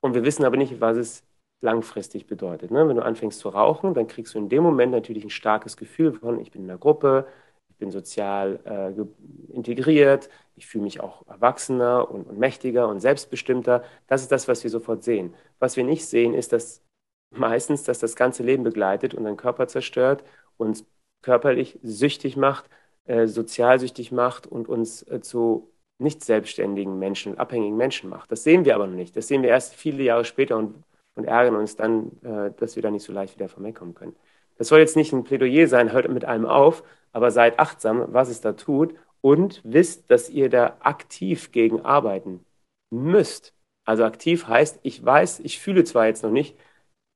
und 0.02 0.14
wir 0.14 0.24
wissen 0.24 0.46
aber 0.46 0.58
nicht, 0.58 0.82
was 0.82 0.98
es 0.98 1.24
langfristig 1.62 2.28
bedeutet. 2.28 2.72
Ne? 2.72 2.88
Wenn 2.88 2.98
du 2.98 3.04
anfängst 3.06 3.40
zu 3.40 3.50
rauchen, 3.50 3.94
dann 3.94 4.08
kriegst 4.08 4.34
du 4.36 4.40
in 4.40 4.50
dem 4.50 4.64
Moment 4.64 4.92
natürlich 4.92 5.24
ein 5.24 5.30
starkes 5.30 5.78
Gefühl 5.78 6.14
von, 6.14 6.40
ich 6.40 6.52
bin 6.52 6.64
in 6.64 6.68
der 6.68 6.78
Gruppe, 6.78 7.28
ich 7.70 7.78
bin 7.78 7.90
sozial 7.92 8.60
äh, 8.66 9.54
integriert, 9.54 10.30
ich 10.56 10.68
fühle 10.68 10.84
mich 10.84 11.00
auch 11.02 11.26
erwachsener 11.28 12.10
und, 12.12 12.28
und 12.28 12.38
mächtiger 12.38 12.88
und 12.88 13.00
selbstbestimmter. 13.00 13.84
Das 14.08 14.22
ist 14.22 14.32
das, 14.32 14.48
was 14.48 14.64
wir 14.64 14.70
sofort 14.70 15.04
sehen. 15.04 15.34
Was 15.60 15.78
wir 15.78 15.84
nicht 15.84 16.06
sehen, 16.06 16.34
ist, 16.34 16.54
dass 16.54 16.84
meistens, 17.32 17.84
dass 17.84 18.00
das 18.00 18.16
ganze 18.16 18.44
Leben 18.44 18.64
begleitet 18.64 19.14
und 19.14 19.24
deinen 19.24 19.38
Körper 19.38 19.68
zerstört, 19.68 20.24
uns 20.58 20.86
körperlich 21.22 21.80
süchtig 21.84 22.38
macht, 22.38 22.70
äh, 23.06 23.28
sozial 23.28 23.80
macht 24.12 24.48
und 24.48 24.68
uns 24.70 25.04
äh, 25.08 25.22
zu 25.22 25.73
nicht 26.00 26.24
selbstständigen 26.24 27.00
Menschen, 27.00 27.38
abhängigen 27.38 27.78
Menschen 27.78 28.10
macht. 28.10 28.32
Das 28.32 28.44
sehen 28.44 28.66
wir 28.66 28.76
aber 28.76 28.88
noch 28.88 28.96
nicht. 28.96 29.16
Das 29.16 29.28
sehen 29.28 29.44
wir 29.44 29.50
erst 29.50 29.76
viele 29.76 30.04
Jahre 30.04 30.26
später 30.26 30.58
und, 30.58 30.84
und 31.16 31.26
ärgern 31.26 31.56
uns 31.56 31.76
dann, 31.76 32.12
äh, 32.24 32.52
dass 32.58 32.76
wir 32.76 32.84
da 32.84 32.92
nicht 32.92 33.04
so 33.04 33.14
leicht 33.14 33.36
wieder 33.36 33.50
von 33.50 33.64
wegkommen 33.64 33.94
können. 33.96 34.16
Das 34.58 34.68
soll 34.68 34.80
jetzt 34.80 34.96
nicht 34.96 35.14
ein 35.14 35.24
Plädoyer 35.24 35.68
sein, 35.68 35.92
hört 35.92 36.10
mit 36.10 36.26
allem 36.26 36.46
auf, 36.46 36.84
aber 37.12 37.32
seid 37.32 37.60
achtsam, 37.60 38.06
was 38.10 38.30
es 38.30 38.42
da 38.42 38.54
tut 38.54 38.96
und 39.22 39.62
wisst, 39.64 40.10
dass 40.12 40.30
ihr 40.30 40.50
da 40.50 40.78
aktiv 40.82 41.52
gegen 41.52 41.82
arbeiten 41.82 42.46
müsst. 42.92 43.54
Also 43.86 44.04
aktiv 44.06 44.48
heißt, 44.48 44.80
ich 44.84 45.04
weiß, 45.04 45.40
ich 45.42 45.60
fühle 45.60 45.84
zwar 45.84 46.08
jetzt 46.08 46.24
noch 46.24 46.32
nicht, 46.32 46.58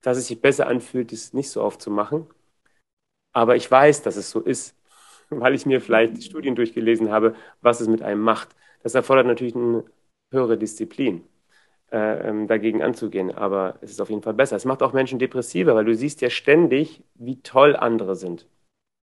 dass 0.02 0.18
es 0.18 0.28
sich 0.28 0.42
besser 0.42 0.68
anfühlt, 0.68 1.12
es 1.14 1.34
nicht 1.34 1.50
so 1.50 1.62
oft 1.64 1.82
zu 1.82 1.92
machen, 1.92 2.28
aber 3.34 3.56
ich 3.56 3.70
weiß, 3.70 4.02
dass 4.02 4.16
es 4.16 4.30
so 4.30 4.40
ist, 4.42 4.76
weil 5.30 5.54
ich 5.54 5.66
mir 5.66 5.82
vielleicht 5.82 6.24
Studien 6.24 6.56
durchgelesen 6.56 7.12
habe, 7.12 7.36
was 7.62 7.82
es 7.82 7.88
mit 7.88 8.02
einem 8.02 8.22
macht. 8.22 8.56
Das 8.88 8.96
erfordert 8.96 9.28
natürlich 9.28 9.54
eine 9.54 9.84
höhere 10.32 10.58
Disziplin, 10.58 11.28
äh, 11.92 12.30
ähm, 12.30 12.48
dagegen 12.48 12.82
anzugehen, 12.82 13.36
aber 13.36 13.76
es 13.82 13.92
ist 13.92 14.00
auf 14.00 14.10
jeden 14.10 14.22
Fall 14.22 14.34
besser. 14.34 14.56
Es 14.56 14.64
macht 14.64 14.82
auch 14.82 14.94
Menschen 14.94 15.20
depressiver, 15.20 15.76
weil 15.76 15.84
du 15.84 15.94
siehst 15.94 16.22
ja 16.22 16.30
ständig, 16.30 17.04
wie 17.16 17.42
toll 17.42 17.76
andere 17.76 18.16
sind. 18.16 18.48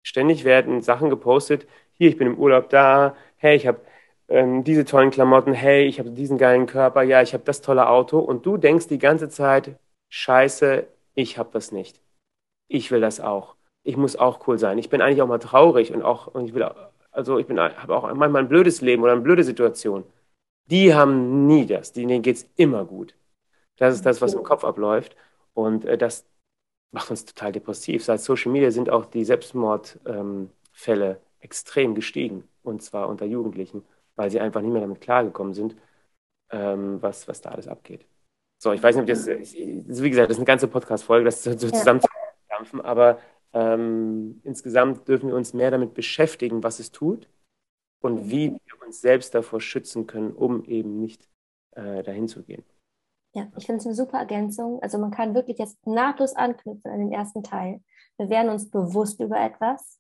Ständig 0.03 0.45
werden 0.45 0.81
Sachen 0.81 1.11
gepostet, 1.11 1.67
hier, 1.93 2.09
ich 2.09 2.17
bin 2.17 2.29
im 2.29 2.39
Urlaub 2.39 2.71
da, 2.71 3.15
hey, 3.37 3.57
ich 3.57 3.67
habe 3.67 3.83
ähm, 4.29 4.65
diese 4.65 4.87
tollen 4.87 5.11
Klamotten, 5.11 5.53
hey, 5.53 5.85
ich 5.85 5.99
habe 5.99 6.11
diesen 6.13 6.39
geilen 6.39 6.65
Körper, 6.65 7.03
ja, 7.03 7.21
ich 7.21 7.35
habe 7.35 7.45
das 7.45 7.61
tolle 7.61 7.87
Auto 7.91 8.21
und 8.21 8.47
du 8.47 8.57
denkst 8.57 8.89
die 8.89 8.99
ganze 8.99 9.29
Zeit, 9.29 9.77
scheiße, 10.09 10.87
ich 11.15 11.37
habe 11.37 11.51
das 11.53 11.73
nicht. 11.73 12.01
Ich 12.69 12.91
will 12.91 13.03
das 13.03 13.21
auch. 13.21 13.57
Ich 13.83 13.99
muss 13.99 14.17
auch 14.17 14.49
cool 14.49 14.59
sein. 14.59 14.79
Ich 14.79 14.89
bin 14.89 15.03
eigentlich 15.03 15.21
auch 15.21 15.29
mal 15.29 15.39
traurig 15.41 15.93
und 15.93 16.03
auch, 16.03 16.27
und 16.29 16.47
ich 16.47 16.55
will, 16.55 16.71
also 17.15 17.39
ich 17.39 17.47
bin, 17.47 17.59
habe 17.59 17.97
auch 17.97 18.13
manchmal 18.15 18.43
ein 18.43 18.49
blödes 18.49 18.81
Leben 18.81 19.03
oder 19.03 19.13
eine 19.13 19.21
blöde 19.21 19.45
Situation. 19.45 20.05
Die 20.67 20.95
haben 20.95 21.47
nie 21.47 21.67
das. 21.67 21.93
Denen 21.93 22.23
geht 22.23 22.37
es 22.37 22.51
immer 22.57 22.85
gut. 22.85 23.15
Das 23.77 23.95
ist 23.95 24.05
das, 24.05 24.21
was 24.21 24.35
im 24.35 24.43
Kopf 24.43 24.65
abläuft. 24.65 25.17
Und 25.53 25.85
äh, 25.85 25.97
das 25.97 26.27
macht 26.93 27.11
uns 27.11 27.25
total 27.25 27.53
depressiv. 27.53 28.05
Seit 28.05 28.21
Social 28.21 28.53
Media 28.53 28.71
sind 28.71 28.91
auch 28.91 29.05
die 29.05 29.25
Selbstmordfälle 29.25 30.51
ähm, 31.11 31.17
extrem 31.41 31.95
gestiegen. 31.95 32.49
Und 32.63 32.83
zwar 32.83 33.09
unter 33.09 33.27
Jugendlichen, 33.27 33.85
weil 34.17 34.31
sie 34.31 34.41
einfach 34.41 34.61
nicht 34.61 34.73
mehr 34.73 34.81
damit 34.81 35.01
klargekommen 35.01 35.55
sind, 35.55 35.77
ähm, 36.51 37.01
was, 37.03 37.29
was 37.29 37.41
da 37.41 37.51
alles 37.51 37.69
abgeht. 37.69 38.07
So, 38.63 38.73
ich 38.73 38.83
weiß 38.83 38.97
nicht, 38.97 39.03
ob 39.03 39.09
das, 39.09 39.27
wie 39.27 40.11
gesagt, 40.11 40.31
das 40.31 40.37
ist 40.37 40.41
eine 40.41 40.47
ganze 40.47 40.69
Podcast-Folge, 40.69 41.25
das 41.27 41.45
so 41.45 41.51
ja. 41.51 41.57
zusammenzudampfen, 41.57 42.81
aber 42.81 43.19
ähm, 43.55 44.41
insgesamt 44.43 45.09
dürfen 45.09 45.29
wir 45.29 45.37
uns 45.37 45.55
mehr 45.55 45.71
damit 45.71 45.95
beschäftigen, 45.95 46.63
was 46.63 46.81
es 46.81 46.91
tut 46.91 47.29
und 48.01 48.29
wie 48.29 48.51
wir 48.51 48.87
uns 48.87 49.01
selbst 49.01 49.35
davor 49.35 49.61
schützen 49.61 50.07
können, 50.07 50.33
um 50.33 50.65
eben 50.65 51.01
nicht 51.01 51.29
äh, 51.73 52.03
dahin 52.03 52.29
zu 52.29 52.43
gehen. 52.43 52.65
Ja, 53.33 53.49
ich 53.57 53.67
finde 53.67 53.81
es 53.81 53.87
eine 53.87 53.95
super 53.95 54.19
Ergänzung. 54.19 54.81
Also 54.83 54.99
man 54.99 55.11
kann 55.11 55.35
wirklich 55.35 55.59
jetzt 55.59 55.85
nahtlos 55.87 56.35
anknüpfen 56.35 56.91
an 56.91 56.99
den 56.99 57.13
ersten 57.13 57.43
Teil. 57.43 57.81
Wir 58.17 58.29
werden 58.29 58.51
uns 58.51 58.71
bewusst 58.71 59.21
über 59.21 59.41
etwas, 59.41 59.99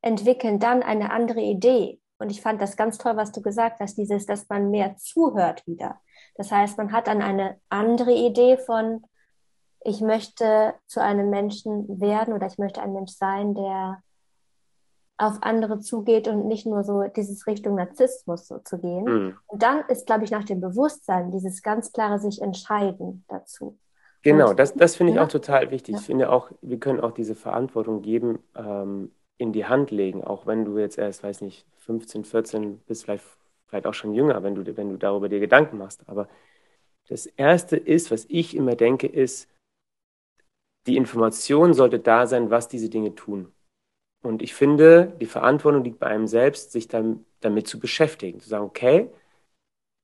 entwickeln 0.00 0.58
dann 0.58 0.82
eine 0.82 1.12
andere 1.12 1.40
Idee. 1.40 2.00
Und 2.18 2.30
ich 2.30 2.40
fand 2.40 2.60
das 2.60 2.76
ganz 2.76 2.98
toll, 2.98 3.16
was 3.16 3.32
du 3.32 3.42
gesagt 3.42 3.80
hast, 3.80 3.96
dieses, 3.98 4.26
dass 4.26 4.48
man 4.48 4.70
mehr 4.70 4.96
zuhört 4.96 5.66
wieder. 5.66 6.00
Das 6.36 6.50
heißt, 6.50 6.78
man 6.78 6.92
hat 6.92 7.08
dann 7.08 7.20
eine 7.20 7.60
andere 7.68 8.12
Idee 8.12 8.56
von, 8.56 9.04
ich 9.84 10.00
möchte 10.00 10.74
zu 10.86 11.02
einem 11.02 11.30
Menschen 11.30 12.00
werden 12.00 12.34
oder 12.34 12.46
ich 12.46 12.58
möchte 12.58 12.80
ein 12.82 12.92
Mensch 12.92 13.12
sein, 13.12 13.54
der 13.54 14.02
auf 15.18 15.38
andere 15.42 15.78
zugeht 15.78 16.26
und 16.26 16.46
nicht 16.46 16.66
nur 16.66 16.82
so 16.82 17.04
dieses 17.04 17.46
Richtung 17.46 17.76
Narzissmus 17.76 18.48
so 18.48 18.58
zu 18.58 18.78
gehen. 18.78 19.04
Mhm. 19.04 19.38
Und 19.46 19.62
dann 19.62 19.84
ist, 19.88 20.06
glaube 20.06 20.24
ich, 20.24 20.30
nach 20.30 20.44
dem 20.44 20.60
Bewusstsein 20.60 21.30
dieses 21.30 21.62
ganz 21.62 21.92
klare 21.92 22.18
sich 22.18 22.42
entscheiden 22.42 23.24
dazu. 23.28 23.78
Genau, 24.22 24.50
und, 24.50 24.58
das, 24.58 24.74
das 24.74 24.96
finde 24.96 25.12
ich 25.12 25.16
ja. 25.16 25.24
auch 25.24 25.28
total 25.28 25.70
wichtig. 25.70 25.94
Ja. 25.94 26.00
Ich 26.00 26.06
finde 26.06 26.30
auch, 26.30 26.50
wir 26.60 26.78
können 26.78 27.00
auch 27.00 27.12
diese 27.12 27.34
Verantwortung 27.34 28.02
geben, 28.02 28.40
ähm, 28.56 29.12
in 29.38 29.52
die 29.52 29.66
Hand 29.66 29.90
legen, 29.90 30.22
auch 30.22 30.46
wenn 30.46 30.64
du 30.64 30.78
jetzt 30.78 30.98
erst, 30.98 31.22
weiß 31.22 31.40
nicht, 31.40 31.66
15, 31.78 32.24
14 32.24 32.78
bist, 32.86 33.04
vielleicht 33.04 33.24
vielleicht 33.72 33.86
auch 33.86 33.94
schon 33.94 34.12
jünger, 34.12 34.42
wenn 34.42 34.54
du, 34.54 34.76
wenn 34.76 34.90
du 34.90 34.98
darüber 34.98 35.30
dir 35.30 35.40
Gedanken 35.40 35.78
machst. 35.78 36.02
Aber 36.06 36.28
das 37.08 37.24
Erste 37.24 37.78
ist, 37.78 38.10
was 38.10 38.26
ich 38.28 38.54
immer 38.54 38.76
denke, 38.76 39.06
ist, 39.06 39.48
die 40.86 40.96
Information 40.96 41.74
sollte 41.74 41.98
da 41.98 42.26
sein, 42.26 42.50
was 42.50 42.68
diese 42.68 42.88
Dinge 42.88 43.14
tun. 43.14 43.52
Und 44.22 44.42
ich 44.42 44.54
finde, 44.54 45.12
die 45.20 45.26
Verantwortung 45.26 45.84
liegt 45.84 45.98
bei 45.98 46.06
einem 46.06 46.26
selbst, 46.26 46.72
sich 46.72 46.88
dann, 46.88 47.24
damit 47.40 47.66
zu 47.68 47.80
beschäftigen. 47.80 48.40
Zu 48.40 48.48
sagen, 48.48 48.64
okay, 48.64 49.10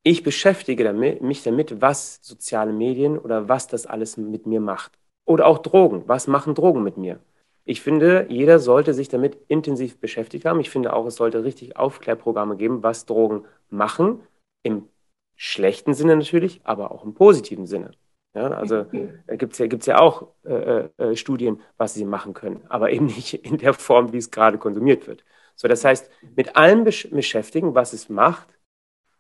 ich 0.03 0.23
beschäftige 0.23 0.85
damit, 0.85 1.23
mich 1.23 1.43
damit, 1.43 1.81
was 1.81 2.19
soziale 2.23 2.73
Medien 2.73 3.19
oder 3.19 3.49
was 3.49 3.69
das 3.69 3.87
alles 3.87 4.17
mit 4.17 4.47
mir 4.47 4.61
macht. 4.61 4.99
Oder 5.25 5.47
auch 5.47 5.59
Drogen. 5.59 6.05
Was 6.07 6.27
machen 6.27 6.55
Drogen 6.55 6.83
mit 6.83 6.97
mir? 6.97 7.21
Ich 7.65 7.83
finde, 7.83 8.27
jeder 8.31 8.59
sollte 8.59 8.95
sich 8.95 9.09
damit 9.09 9.37
intensiv 9.49 9.99
beschäftigt 9.99 10.47
haben. 10.47 10.61
Ich 10.61 10.71
finde 10.71 10.95
auch, 10.95 11.05
es 11.07 11.17
sollte 11.17 11.45
richtig 11.45 11.77
Aufklärprogramme 11.77 12.57
geben, 12.57 12.83
was 12.83 13.05
Drogen 13.07 13.45
machen. 13.69 14.21
Im 14.63 14.89
schlechten 15.37 15.95
Sinne 15.95 16.17
natürlich, 16.17 16.61
aber 16.65 16.91
auch 16.93 17.05
im 17.05 17.15
positiven 17.15 17.67
Sinne. 17.67 17.91
Ja, 18.35 18.49
also 18.51 18.87
äh, 19.27 19.37
gibt 19.37 19.55
es 19.55 19.59
ja, 19.59 19.67
gibt's 19.67 19.87
ja 19.87 19.99
auch 19.99 20.29
äh, 20.45 20.89
äh, 20.99 21.17
Studien, 21.17 21.61
was 21.77 21.95
sie 21.95 22.05
machen 22.05 22.35
können, 22.35 22.65
aber 22.69 22.91
eben 22.93 23.07
nicht 23.07 23.35
in 23.35 23.59
der 23.59 23.75
Form, 23.75 24.13
wie 24.13 24.19
es 24.19 24.31
gerade 24.31 24.59
konsumiert 24.59 25.07
wird. 25.07 25.25
So, 25.57 25.67
das 25.67 25.85
heißt, 25.85 26.11
mit 26.37 26.57
allem 26.57 26.85
besch 26.85 27.11
beschäftigen, 27.11 27.75
was 27.75 27.93
es 27.93 28.09
macht, 28.09 28.49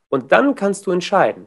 und 0.08 0.32
dann 0.32 0.54
kannst 0.54 0.86
du 0.86 0.90
entscheiden, 0.90 1.46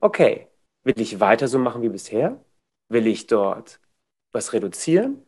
okay, 0.00 0.48
will 0.84 1.00
ich 1.00 1.20
weiter 1.20 1.48
so 1.48 1.58
machen 1.58 1.82
wie 1.82 1.88
bisher? 1.88 2.42
Will 2.88 3.06
ich 3.06 3.26
dort 3.26 3.80
was 4.32 4.52
reduzieren? 4.52 5.22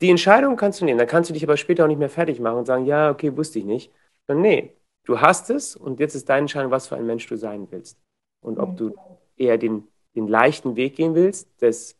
Die 0.00 0.10
Entscheidung 0.10 0.56
kannst 0.56 0.80
du 0.80 0.84
nehmen. 0.84 0.98
Dann 0.98 1.08
kannst 1.08 1.30
du 1.30 1.34
dich 1.34 1.44
aber 1.44 1.56
später 1.56 1.84
auch 1.84 1.88
nicht 1.88 1.98
mehr 1.98 2.08
fertig 2.08 2.40
machen 2.40 2.58
und 2.58 2.66
sagen, 2.66 2.86
ja, 2.86 3.10
okay, 3.10 3.36
wusste 3.36 3.58
ich 3.58 3.64
nicht. 3.64 3.92
Und 4.26 4.40
nee, 4.40 4.76
du 5.04 5.20
hast 5.20 5.50
es 5.50 5.76
und 5.76 6.00
jetzt 6.00 6.14
ist 6.14 6.28
deine 6.28 6.40
Entscheidung, 6.40 6.70
was 6.70 6.88
für 6.88 6.96
ein 6.96 7.06
Mensch 7.06 7.26
du 7.26 7.36
sein 7.36 7.70
willst. 7.70 8.00
Und 8.40 8.58
ob 8.58 8.76
du 8.76 8.94
eher 9.36 9.58
den, 9.58 9.88
den 10.16 10.28
leichten 10.28 10.76
Weg 10.76 10.96
gehen 10.96 11.14
willst, 11.14 11.48
des, 11.62 11.96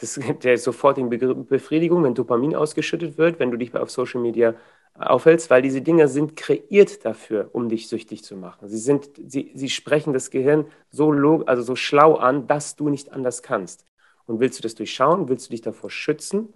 des, 0.00 0.20
der 0.42 0.58
sofortigen 0.58 1.10
Befriedigung, 1.46 2.04
wenn 2.04 2.14
Dopamin 2.14 2.54
ausgeschüttet 2.56 3.18
wird, 3.18 3.38
wenn 3.38 3.50
du 3.50 3.56
dich 3.56 3.74
auf 3.74 3.90
Social 3.90 4.20
Media 4.20 4.54
aufhältst, 4.98 5.50
weil 5.50 5.62
diese 5.62 5.80
Dinge 5.82 6.08
sind 6.08 6.36
kreiert 6.36 7.04
dafür, 7.04 7.50
um 7.52 7.68
dich 7.68 7.88
süchtig 7.88 8.24
zu 8.24 8.36
machen. 8.36 8.68
Sie, 8.68 8.78
sind, 8.78 9.10
sie, 9.26 9.52
sie 9.54 9.68
sprechen 9.70 10.12
das 10.12 10.30
Gehirn 10.30 10.66
so, 10.90 11.10
also 11.46 11.62
so 11.62 11.76
schlau 11.76 12.16
an, 12.16 12.46
dass 12.46 12.76
du 12.76 12.88
nicht 12.88 13.12
anders 13.12 13.42
kannst. 13.42 13.84
Und 14.26 14.40
willst 14.40 14.58
du 14.58 14.62
das 14.62 14.74
durchschauen? 14.74 15.28
Willst 15.28 15.46
du 15.46 15.50
dich 15.52 15.62
davor 15.62 15.90
schützen? 15.90 16.52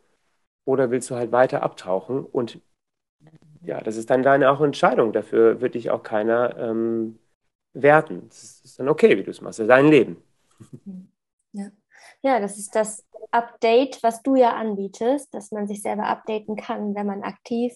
Oder 0.65 0.91
willst 0.91 1.11
du 1.11 1.17
halt 1.17 1.33
weiter 1.33 1.63
abtauchen? 1.63 2.25
Und 2.25 2.61
ja, 3.63 3.81
das 3.81 3.97
ist 3.97 4.11
dann 4.11 4.23
deine 4.23 4.51
auch 4.51 4.61
Entscheidung. 4.61 5.13
Dafür 5.13 5.61
wird 5.61 5.75
dich 5.75 5.91
auch 5.91 6.03
keiner 6.03 6.57
ähm, 6.59 7.19
werten. 7.73 8.29
Das 8.29 8.61
ist 8.65 8.79
dann 8.79 8.89
okay, 8.89 9.17
wie 9.19 9.23
du 9.23 9.31
es 9.31 9.41
machst. 9.41 9.59
Das 9.59 9.65
ist 9.65 9.71
dein 9.71 9.89
Leben. 9.89 10.17
Ja. 11.55 11.67
ja, 12.23 12.41
das 12.41 12.57
ist 12.57 12.75
das 12.75 13.05
Update, 13.31 14.03
was 14.03 14.23
du 14.23 14.37
ja 14.37 14.55
anbietest, 14.57 15.35
dass 15.35 15.51
man 15.53 15.67
sich 15.67 15.83
selber 15.83 16.07
updaten 16.07 16.57
kann, 16.57 16.95
wenn 16.95 17.07
man 17.07 17.23
aktiv 17.23 17.75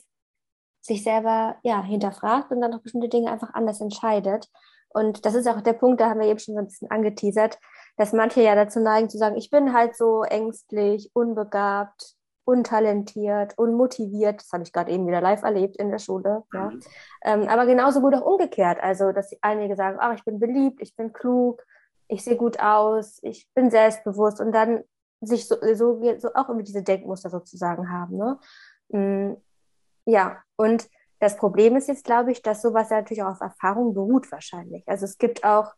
sich 0.80 1.02
selber 1.02 1.56
ja, 1.62 1.82
hinterfragt 1.82 2.50
und 2.52 2.60
dann 2.60 2.72
auch 2.72 2.80
bestimmte 2.80 3.08
Dinge 3.08 3.30
einfach 3.30 3.52
anders 3.52 3.80
entscheidet. 3.80 4.48
Und 4.88 5.26
das 5.26 5.34
ist 5.34 5.46
auch 5.46 5.60
der 5.60 5.74
Punkt, 5.74 6.00
da 6.00 6.08
haben 6.08 6.20
wir 6.20 6.28
eben 6.28 6.38
schon 6.38 6.54
so 6.54 6.60
ein 6.60 6.66
bisschen 6.66 6.90
angeteasert, 6.90 7.58
dass 7.96 8.12
manche 8.12 8.42
ja 8.42 8.54
dazu 8.54 8.80
neigen 8.80 9.10
zu 9.10 9.18
sagen, 9.18 9.36
ich 9.36 9.50
bin 9.50 9.74
halt 9.74 9.96
so 9.96 10.22
ängstlich, 10.22 11.10
unbegabt, 11.12 12.16
untalentiert, 12.44 13.58
unmotiviert. 13.58 14.40
Das 14.40 14.52
habe 14.52 14.62
ich 14.62 14.72
gerade 14.72 14.92
eben 14.92 15.06
wieder 15.06 15.20
live 15.20 15.42
erlebt 15.42 15.76
in 15.76 15.90
der 15.90 15.98
Schule. 15.98 16.44
Ja. 16.54 16.70
Mhm. 16.70 16.80
Ähm, 17.24 17.48
aber 17.48 17.66
genauso 17.66 18.00
gut 18.00 18.14
auch 18.14 18.24
umgekehrt. 18.24 18.78
Also, 18.80 19.12
dass 19.12 19.36
einige 19.42 19.76
sagen, 19.76 19.98
ach, 20.00 20.14
ich 20.14 20.24
bin 20.24 20.38
beliebt, 20.38 20.80
ich 20.80 20.94
bin 20.94 21.12
klug, 21.12 21.62
ich 22.08 22.24
sehe 22.24 22.36
gut 22.36 22.60
aus, 22.60 23.18
ich 23.22 23.48
bin 23.54 23.70
selbstbewusst 23.70 24.40
und 24.40 24.52
dann 24.52 24.84
sich 25.20 25.48
so, 25.48 25.56
so, 25.74 26.00
so 26.18 26.34
auch 26.34 26.48
irgendwie 26.48 26.64
diese 26.64 26.82
Denkmuster 26.82 27.30
sozusagen 27.30 27.90
haben. 27.90 28.16
Ne? 28.16 28.38
Mm, 28.90 29.36
ja, 30.04 30.38
und 30.56 30.88
das 31.18 31.36
Problem 31.36 31.76
ist 31.76 31.88
jetzt, 31.88 32.04
glaube 32.04 32.32
ich, 32.32 32.42
dass 32.42 32.62
sowas 32.62 32.90
ja 32.90 32.98
natürlich 32.98 33.22
auch 33.22 33.30
auf 33.30 33.40
Erfahrung 33.40 33.94
beruht 33.94 34.30
wahrscheinlich. 34.30 34.86
Also 34.86 35.04
es 35.04 35.18
gibt 35.18 35.44
auch 35.44 35.72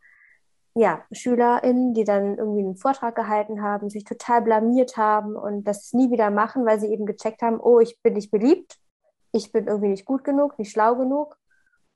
ja, 0.79 1.05
SchülerInnen, 1.11 1.93
die 1.95 2.05
dann 2.05 2.38
irgendwie 2.38 2.61
einen 2.61 2.77
Vortrag 2.77 3.17
gehalten 3.17 3.62
haben, 3.62 3.91
sich 3.91 4.05
total 4.05 4.43
blamiert 4.43 4.97
haben 4.97 5.35
und 5.35 5.64
das 5.64 5.93
nie 5.93 6.11
wieder 6.11 6.31
machen, 6.31 6.64
weil 6.67 6.79
sie 6.79 6.87
eben 6.88 7.05
gecheckt 7.05 7.43
haben, 7.43 7.59
oh, 7.61 7.81
ich 7.81 8.01
bin 8.03 8.14
nicht 8.14 8.31
beliebt, 8.31 8.79
ich 9.33 9.51
bin 9.51 9.67
irgendwie 9.67 9.88
nicht 9.88 10.05
gut 10.05 10.25
genug, 10.25 10.59
nicht 10.59 10.71
schlau 10.71 10.95
genug. 10.95 11.37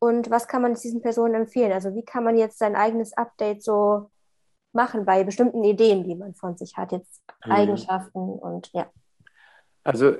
Und 0.00 0.30
was 0.30 0.48
kann 0.48 0.62
man 0.62 0.74
diesen 0.74 1.00
Personen 1.00 1.34
empfehlen? 1.34 1.72
Also 1.72 1.94
wie 1.94 2.04
kann 2.04 2.24
man 2.24 2.36
jetzt 2.36 2.58
sein 2.58 2.74
eigenes 2.74 3.12
Update 3.16 3.62
so 3.62 4.10
machen 4.72 5.04
bei 5.04 5.24
bestimmten 5.24 5.64
Ideen, 5.64 6.04
die 6.04 6.14
man 6.14 6.34
von 6.34 6.56
sich 6.56 6.76
hat, 6.76 6.92
jetzt 6.92 7.22
mhm. 7.44 7.52
Eigenschaften 7.52 8.18
und 8.18 8.70
ja. 8.72 8.90
Also 9.84 10.16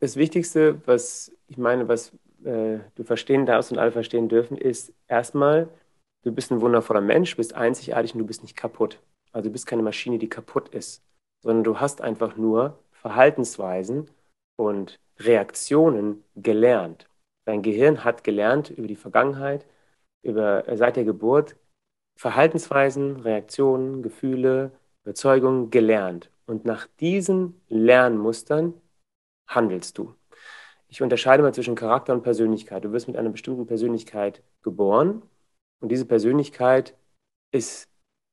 das 0.00 0.16
Wichtigste, 0.16 0.80
was 0.86 1.32
ich 1.48 1.58
meine, 1.58 1.88
was 1.88 2.12
äh, 2.44 2.78
du 2.94 3.04
verstehen 3.04 3.46
darfst 3.46 3.72
und 3.72 3.78
alle 3.78 3.92
verstehen 3.92 4.28
dürfen, 4.28 4.56
ist 4.56 4.92
erstmal, 5.08 5.68
du 6.22 6.32
bist 6.32 6.50
ein 6.50 6.60
wundervoller 6.60 7.00
Mensch, 7.00 7.36
bist 7.36 7.54
einzigartig 7.54 8.14
und 8.14 8.20
du 8.20 8.26
bist 8.26 8.42
nicht 8.42 8.56
kaputt. 8.56 9.00
Also 9.32 9.48
du 9.48 9.52
bist 9.52 9.66
keine 9.66 9.82
Maschine, 9.82 10.18
die 10.18 10.28
kaputt 10.28 10.68
ist, 10.70 11.02
sondern 11.42 11.64
du 11.64 11.80
hast 11.80 12.00
einfach 12.00 12.36
nur 12.36 12.78
Verhaltensweisen 12.92 14.10
und 14.56 14.98
Reaktionen 15.18 16.24
gelernt. 16.36 17.08
Dein 17.44 17.62
Gehirn 17.62 18.04
hat 18.04 18.24
gelernt 18.24 18.70
über 18.70 18.86
die 18.86 18.96
Vergangenheit, 18.96 19.66
über 20.22 20.64
seit 20.76 20.96
der 20.96 21.04
Geburt 21.04 21.56
Verhaltensweisen, 22.20 23.16
Reaktionen, 23.20 24.02
Gefühle, 24.02 24.72
Überzeugungen 25.04 25.70
gelernt. 25.70 26.30
Und 26.44 26.66
nach 26.66 26.86
diesen 27.00 27.58
Lernmustern 27.68 28.74
handelst 29.46 29.96
du. 29.96 30.14
Ich 30.88 31.00
unterscheide 31.00 31.42
mal 31.42 31.54
zwischen 31.54 31.76
Charakter 31.76 32.12
und 32.12 32.22
Persönlichkeit. 32.22 32.84
Du 32.84 32.92
wirst 32.92 33.08
mit 33.08 33.16
einer 33.16 33.30
bestimmten 33.30 33.66
Persönlichkeit 33.66 34.42
geboren 34.60 35.22
und 35.80 35.88
diese 35.88 36.04
Persönlichkeit 36.04 36.94
ist 37.52 37.88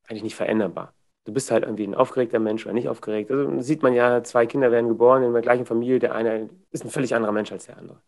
eigentlich 0.05 0.23
nicht 0.23 0.35
veränderbar. 0.35 0.93
Du 1.23 1.31
bist 1.31 1.49
halt 1.49 1.63
irgendwie 1.63 1.87
ein 1.87 1.95
aufgeregter 1.95 2.39
Mensch 2.39 2.65
oder 2.65 2.73
nicht 2.73 2.89
aufgeregt. 2.89 3.31
Also 3.31 3.61
sieht 3.61 3.83
man 3.83 3.93
ja, 3.93 4.21
zwei 4.21 4.47
Kinder 4.47 4.69
werden 4.69 4.89
geboren 4.89 5.23
in 5.23 5.31
der 5.31 5.41
gleichen 5.41 5.65
Familie. 5.65 5.99
Der 5.99 6.13
eine 6.13 6.49
ist 6.71 6.83
ein 6.83 6.89
völlig 6.89 7.15
anderer 7.15 7.31
Mensch 7.31 7.53
als 7.53 7.67
der 7.67 7.77
andere. 7.77 8.01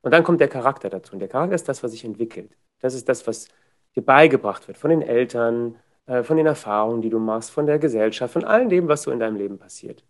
Und 0.00 0.12
dann 0.14 0.24
kommt 0.24 0.40
der 0.40 0.48
Charakter 0.48 0.88
dazu. 0.88 1.12
Und 1.12 1.18
der 1.18 1.28
Charakter 1.28 1.56
ist 1.56 1.68
das, 1.68 1.82
was 1.82 1.90
sich 1.90 2.06
entwickelt. 2.06 2.56
Das 2.78 2.94
ist 2.94 3.06
das, 3.06 3.26
was 3.26 3.48
dir 3.96 4.02
beigebracht 4.02 4.68
wird 4.68 4.78
von 4.78 4.90
den 4.90 5.02
Eltern, 5.02 5.76
äh, 6.06 6.22
von 6.22 6.36
den 6.36 6.46
Erfahrungen, 6.46 7.02
die 7.02 7.10
du 7.10 7.18
machst, 7.18 7.50
von 7.50 7.66
der 7.66 7.78
Gesellschaft, 7.78 8.32
von 8.32 8.44
all 8.44 8.68
dem, 8.68 8.88
was 8.88 9.02
so 9.02 9.10
in 9.10 9.20
deinem 9.20 9.36
Leben 9.36 9.58
passiert. 9.58 10.04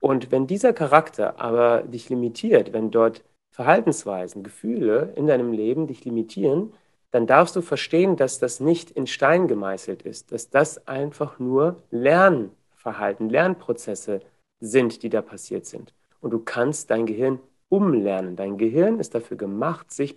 Und 0.00 0.30
wenn 0.30 0.46
dieser 0.46 0.72
Charakter 0.72 1.40
aber 1.40 1.82
dich 1.82 2.08
limitiert, 2.08 2.72
wenn 2.72 2.90
dort 2.90 3.24
Verhaltensweisen, 3.50 4.42
Gefühle 4.42 5.12
in 5.16 5.26
deinem 5.26 5.52
Leben 5.52 5.86
dich 5.86 6.04
limitieren, 6.04 6.74
dann 7.10 7.26
darfst 7.26 7.56
du 7.56 7.62
verstehen, 7.62 8.16
dass 8.16 8.38
das 8.38 8.60
nicht 8.60 8.90
in 8.90 9.06
Stein 9.06 9.48
gemeißelt 9.48 10.02
ist, 10.02 10.32
dass 10.32 10.50
das 10.50 10.86
einfach 10.86 11.38
nur 11.38 11.82
Lernverhalten, 11.90 13.30
Lernprozesse 13.30 14.20
sind, 14.60 15.02
die 15.02 15.08
da 15.08 15.22
passiert 15.22 15.64
sind. 15.64 15.94
Und 16.20 16.32
du 16.32 16.40
kannst 16.40 16.90
dein 16.90 17.06
Gehirn 17.06 17.38
umlernen. 17.68 18.36
Dein 18.36 18.58
Gehirn 18.58 19.00
ist 19.00 19.14
dafür 19.14 19.36
gemacht, 19.36 19.90
sich 19.90 20.16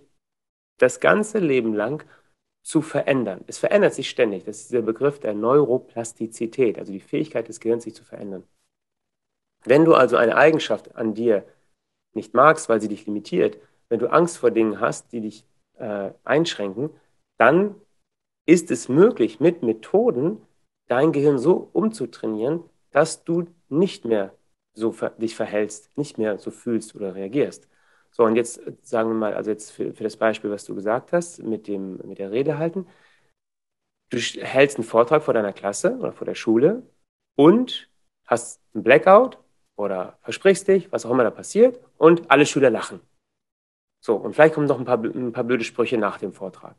das 0.78 1.00
ganze 1.00 1.38
Leben 1.38 1.74
lang 1.74 2.04
zu 2.62 2.82
verändern. 2.82 3.42
Es 3.46 3.58
verändert 3.58 3.94
sich 3.94 4.10
ständig. 4.10 4.44
Das 4.44 4.60
ist 4.60 4.72
der 4.72 4.82
Begriff 4.82 5.18
der 5.18 5.34
Neuroplastizität, 5.34 6.78
also 6.78 6.92
die 6.92 7.00
Fähigkeit 7.00 7.48
des 7.48 7.60
Gehirns, 7.60 7.84
sich 7.84 7.94
zu 7.94 8.04
verändern. 8.04 8.44
Wenn 9.64 9.84
du 9.84 9.94
also 9.94 10.16
eine 10.16 10.36
Eigenschaft 10.36 10.94
an 10.96 11.14
dir 11.14 11.44
nicht 12.12 12.34
magst, 12.34 12.68
weil 12.68 12.80
sie 12.80 12.88
dich 12.88 13.06
limitiert, 13.06 13.58
wenn 13.88 13.98
du 13.98 14.10
Angst 14.10 14.38
vor 14.38 14.50
Dingen 14.50 14.80
hast, 14.80 15.12
die 15.12 15.20
dich 15.20 15.44
äh, 15.78 16.12
einschränken, 16.24 16.90
dann 17.38 17.74
ist 18.46 18.70
es 18.70 18.88
möglich, 18.88 19.40
mit 19.40 19.62
Methoden 19.62 20.40
dein 20.88 21.12
Gehirn 21.12 21.38
so 21.38 21.70
umzutrainieren, 21.72 22.64
dass 22.90 23.24
du 23.24 23.46
nicht 23.68 24.04
mehr 24.04 24.34
so 24.74 24.92
ver 24.92 25.10
dich 25.10 25.36
verhältst, 25.36 25.96
nicht 25.96 26.18
mehr 26.18 26.38
so 26.38 26.50
fühlst 26.50 26.94
oder 26.94 27.14
reagierst. 27.14 27.68
So, 28.10 28.24
und 28.24 28.36
jetzt 28.36 28.58
äh, 28.66 28.72
sagen 28.82 29.10
wir 29.10 29.14
mal, 29.14 29.34
also 29.34 29.50
jetzt 29.50 29.70
für, 29.70 29.92
für 29.92 30.04
das 30.04 30.16
Beispiel, 30.16 30.50
was 30.50 30.64
du 30.64 30.74
gesagt 30.74 31.12
hast, 31.12 31.42
mit, 31.42 31.66
dem, 31.66 31.98
mit 32.04 32.18
der 32.18 32.30
Rede 32.30 32.58
halten. 32.58 32.86
Du 34.10 34.18
hältst 34.18 34.76
einen 34.76 34.84
Vortrag 34.84 35.22
vor 35.22 35.34
deiner 35.34 35.52
Klasse 35.52 35.96
oder 35.98 36.12
vor 36.12 36.24
der 36.24 36.34
Schule 36.34 36.82
und 37.36 37.88
hast 38.26 38.60
einen 38.74 38.82
Blackout 38.82 39.38
oder 39.76 40.18
versprichst 40.22 40.68
dich, 40.68 40.90
was 40.92 41.06
auch 41.06 41.10
immer 41.10 41.24
da 41.24 41.30
passiert, 41.30 41.80
und 41.96 42.30
alle 42.30 42.44
Schüler 42.46 42.70
lachen. 42.70 43.00
So, 44.04 44.16
und 44.16 44.34
vielleicht 44.34 44.54
kommen 44.54 44.66
noch 44.66 44.78
ein 44.78 44.84
paar, 44.84 45.02
ein 45.02 45.32
paar 45.32 45.44
blöde 45.44 45.64
Sprüche 45.64 45.98
nach 45.98 46.18
dem 46.18 46.32
Vortrag. 46.32 46.76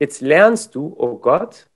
Jetzt 0.00 0.20
lernst 0.20 0.74
du, 0.74 0.94
oh 0.98 1.18
Gott, 1.18 1.70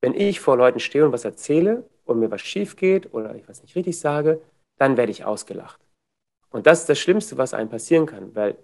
wenn 0.00 0.14
ich 0.14 0.40
vor 0.40 0.56
Leuten 0.56 0.80
stehe 0.80 1.04
und 1.04 1.12
was 1.12 1.24
erzähle 1.24 1.88
und 2.04 2.20
mir 2.20 2.30
was 2.30 2.40
schief 2.40 2.76
geht 2.76 3.12
oder 3.12 3.34
ich 3.34 3.48
was 3.48 3.62
nicht 3.62 3.74
richtig 3.76 3.98
sage, 3.98 4.40
dann 4.78 4.96
werde 4.96 5.12
ich 5.12 5.24
ausgelacht. 5.24 5.80
Und 6.52 6.66
das 6.66 6.80
ist 6.80 6.88
das 6.88 6.98
Schlimmste, 6.98 7.38
was 7.38 7.54
einem 7.54 7.68
passieren 7.68 8.06
kann, 8.06 8.34
weil 8.34 8.56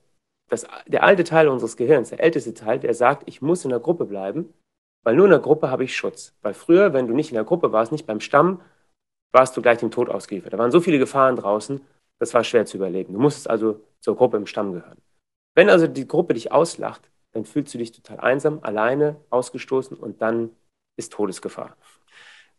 das, 0.48 0.66
der 0.86 1.02
alte 1.02 1.24
Teil 1.24 1.48
unseres 1.48 1.76
Gehirns, 1.76 2.10
der 2.10 2.20
älteste 2.20 2.54
Teil, 2.54 2.78
der 2.78 2.94
sagt, 2.94 3.24
ich 3.26 3.42
muss 3.42 3.64
in 3.64 3.70
der 3.70 3.80
Gruppe 3.80 4.04
bleiben, 4.04 4.52
weil 5.04 5.16
nur 5.16 5.26
in 5.26 5.30
der 5.30 5.40
Gruppe 5.40 5.70
habe 5.70 5.84
ich 5.84 5.96
Schutz. 5.96 6.34
Weil 6.42 6.54
früher, 6.54 6.92
wenn 6.92 7.06
du 7.06 7.14
nicht 7.14 7.30
in 7.30 7.34
der 7.34 7.44
Gruppe 7.44 7.72
warst, 7.72 7.92
nicht 7.92 8.06
beim 8.06 8.20
Stamm, 8.20 8.60
warst 9.32 9.56
du 9.56 9.62
gleich 9.62 9.78
dem 9.78 9.90
Tod 9.90 10.08
ausgeliefert. 10.08 10.52
Da 10.52 10.58
waren 10.58 10.70
so 10.70 10.80
viele 10.80 10.98
Gefahren 10.98 11.36
draußen, 11.36 11.80
das 12.18 12.34
war 12.34 12.44
schwer 12.44 12.66
zu 12.66 12.76
überleben. 12.76 13.12
Du 13.12 13.20
musstest 13.20 13.48
also 13.48 13.80
zur 14.00 14.16
Gruppe 14.16 14.36
im 14.36 14.46
Stamm 14.46 14.72
gehören. 14.72 14.98
Wenn 15.54 15.70
also 15.70 15.86
die 15.86 16.06
Gruppe 16.06 16.34
dich 16.34 16.52
auslacht, 16.52 17.10
dann 17.32 17.44
fühlst 17.44 17.74
du 17.74 17.78
dich 17.78 17.92
total 17.92 18.20
einsam, 18.20 18.60
alleine, 18.62 19.16
ausgestoßen 19.30 19.96
und 19.96 20.22
dann 20.22 20.50
ist 20.96 21.12
Todesgefahr. 21.12 21.76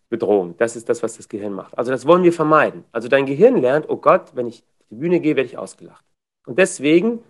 Bedrohung. 0.09 0.55
Das 0.57 0.75
ist 0.75 0.89
das, 0.89 1.03
was 1.03 1.17
das 1.17 1.29
Gehirn 1.29 1.53
macht. 1.53 1.77
Also 1.77 1.91
das 1.91 2.05
wollen 2.05 2.23
wir 2.23 2.33
vermeiden. 2.33 2.83
Also 2.91 3.07
dein 3.07 3.25
Gehirn 3.25 3.57
lernt, 3.57 3.89
oh 3.89 3.97
Gott, 3.97 4.35
wenn 4.35 4.47
ich 4.47 4.63
die 4.89 4.95
Bühne 4.95 5.19
gehe, 5.19 5.35
werde 5.35 5.49
ich 5.49 5.57
ausgelacht. 5.57 6.05
Und 6.45 6.57
deswegen 6.59 7.23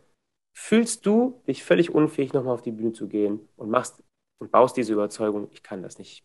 fühlst 0.54 1.06
du 1.06 1.41
dich 1.48 1.63
völlig 1.63 1.93
unfähig, 1.93 2.34
nochmal 2.34 2.54
auf 2.54 2.62
die 2.62 2.72
Bühne 2.72 2.93
zu 2.93 3.08
gehen 3.08 3.48
und 3.56 3.69
machst 3.69 4.04
und 4.39 4.52
baust 4.52 4.78
diese 4.78 4.93
Überzeugung, 4.93 5.50
ich 5.52 5.63
kann 5.63 5.84
das 5.84 6.00
nicht, 6.00 6.24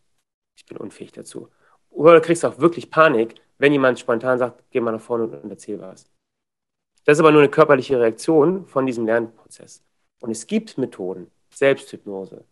ich 0.57 0.65
bin 0.65 0.77
unfähig 0.77 1.11
dazu. 1.11 1.49
Oder 1.89 2.15
du 2.15 2.21
kriegst 2.21 2.45
auch 2.45 2.59
wirklich 2.59 2.89
Panik, 2.89 3.35
wenn 3.57 3.71
jemand 3.71 3.99
spontan 3.99 4.37
sagt, 4.37 4.63
geh 4.71 4.79
mal 4.79 4.91
nach 4.91 5.01
vorne 5.01 5.25
und 5.25 5.49
erzähl 5.49 5.79
was. 5.79 6.09
Das 7.05 7.17
ist 7.17 7.19
aber 7.19 7.31
nur 7.31 7.41
eine 7.41 7.51
körperliche 7.51 7.99
Reaktion 7.99 8.65
von 8.65 8.85
diesem 8.85 9.05
Lernprozess. 9.05 9.83
Und 10.21 10.31
es 10.31 10.47
gibt 10.47 10.77
Methoden, 10.77 11.29
Selbsthypnose, 11.53 12.43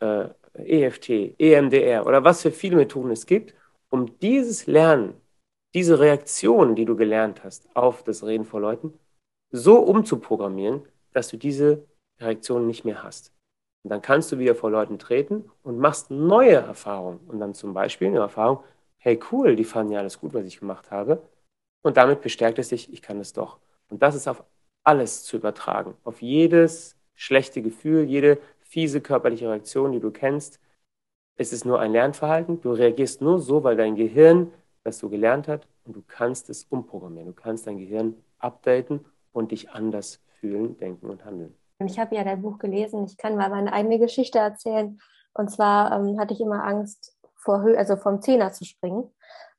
äh, 0.00 0.28
EFT, 0.54 1.34
EMDR 1.38 2.06
oder 2.06 2.24
was 2.24 2.42
für 2.42 2.50
viele 2.50 2.76
Methoden 2.76 3.10
es 3.10 3.26
gibt, 3.26 3.54
um 3.90 4.18
dieses 4.20 4.66
Lernen 4.66 5.14
diese 5.74 6.00
Reaktion, 6.00 6.74
die 6.74 6.84
du 6.84 6.96
gelernt 6.96 7.44
hast 7.44 7.68
auf 7.74 8.02
das 8.02 8.24
Reden 8.24 8.44
vor 8.44 8.60
Leuten, 8.60 8.98
so 9.50 9.78
umzuprogrammieren, 9.78 10.82
dass 11.12 11.28
du 11.28 11.36
diese 11.36 11.84
Reaktion 12.20 12.66
nicht 12.66 12.84
mehr 12.84 13.02
hast. 13.02 13.32
Und 13.84 13.90
dann 13.90 14.02
kannst 14.02 14.32
du 14.32 14.38
wieder 14.38 14.54
vor 14.54 14.70
Leuten 14.70 14.98
treten 14.98 15.50
und 15.62 15.78
machst 15.78 16.10
neue 16.10 16.54
Erfahrungen. 16.54 17.20
Und 17.28 17.38
dann 17.40 17.54
zum 17.54 17.74
Beispiel 17.74 18.08
eine 18.08 18.18
Erfahrung, 18.18 18.62
hey 18.98 19.18
cool, 19.30 19.56
die 19.56 19.64
fanden 19.64 19.92
ja 19.92 20.00
alles 20.00 20.20
gut, 20.20 20.34
was 20.34 20.44
ich 20.44 20.58
gemacht 20.58 20.90
habe. 20.90 21.22
Und 21.82 21.96
damit 21.96 22.20
bestärkt 22.20 22.58
es 22.58 22.68
sich, 22.70 22.92
ich 22.92 23.02
kann 23.02 23.20
es 23.20 23.32
doch. 23.32 23.58
Und 23.88 24.02
das 24.02 24.14
ist 24.14 24.28
auf 24.28 24.44
alles 24.84 25.24
zu 25.24 25.36
übertragen. 25.36 25.94
Auf 26.04 26.22
jedes 26.22 26.96
schlechte 27.14 27.62
Gefühl, 27.62 28.04
jede 28.04 28.38
fiese 28.60 29.00
körperliche 29.00 29.48
Reaktion, 29.48 29.92
die 29.92 30.00
du 30.00 30.10
kennst. 30.10 30.60
Es 31.36 31.52
ist 31.52 31.64
nur 31.64 31.80
ein 31.80 31.92
Lernverhalten. 31.92 32.60
Du 32.60 32.72
reagierst 32.72 33.22
nur 33.22 33.38
so, 33.38 33.64
weil 33.64 33.76
dein 33.76 33.96
Gehirn 33.96 34.52
das 34.88 34.98
so 34.98 35.08
gelernt 35.08 35.48
hat 35.48 35.66
und 35.84 35.96
du 35.96 36.02
kannst 36.06 36.50
es 36.50 36.64
umprogrammieren. 36.64 37.28
Du 37.28 37.34
kannst 37.34 37.66
dein 37.66 37.78
Gehirn 37.78 38.14
updaten 38.38 39.04
und 39.32 39.52
dich 39.52 39.70
anders 39.70 40.20
fühlen, 40.40 40.76
denken 40.78 41.08
und 41.10 41.24
handeln. 41.24 41.54
Ich 41.84 41.98
habe 41.98 42.16
ja 42.16 42.24
dein 42.24 42.42
Buch 42.42 42.58
gelesen. 42.58 43.04
Ich 43.04 43.16
kann 43.16 43.36
mal 43.36 43.50
meine 43.50 43.72
eigene 43.72 43.98
Geschichte 43.98 44.38
erzählen. 44.38 44.98
Und 45.34 45.50
zwar 45.50 45.92
ähm, 45.92 46.18
hatte 46.18 46.34
ich 46.34 46.40
immer 46.40 46.64
Angst, 46.64 47.16
vor 47.36 47.62
Höhe, 47.62 47.78
also 47.78 47.96
vom 47.96 48.20
Zehner 48.20 48.52
zu 48.52 48.64
springen. 48.64 49.10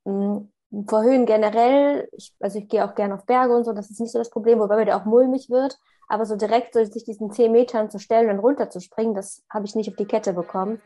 Ähm, 0.05 0.51
vor 0.87 1.01
Höhen 1.01 1.25
generell, 1.25 2.07
ich, 2.11 2.35
also 2.39 2.59
ich 2.59 2.67
gehe 2.67 2.85
auch 2.85 2.93
gerne 2.93 3.15
auf 3.15 3.25
Berge 3.25 3.55
und 3.55 3.63
so, 3.63 3.73
das 3.73 3.89
ist 3.89 3.99
nicht 3.99 4.11
so 4.11 4.19
das 4.19 4.29
Problem, 4.29 4.59
wobei 4.59 4.75
mir 4.75 4.85
der 4.85 4.97
auch 4.97 5.05
mulmig 5.05 5.49
wird. 5.49 5.79
Aber 6.07 6.25
so 6.25 6.35
direkt 6.35 6.73
so 6.73 6.83
sich 6.83 7.03
diesen 7.03 7.31
10 7.31 7.51
Metern 7.51 7.89
zu 7.89 7.99
stellen 7.99 8.29
und 8.29 8.39
runter 8.39 8.69
zu 8.69 8.79
springen, 8.79 9.15
das 9.15 9.43
habe 9.49 9.65
ich 9.65 9.75
nicht 9.75 9.89
auf 9.89 9.95
die 9.95 10.05
Kette 10.05 10.33
bekommen. 10.33 10.81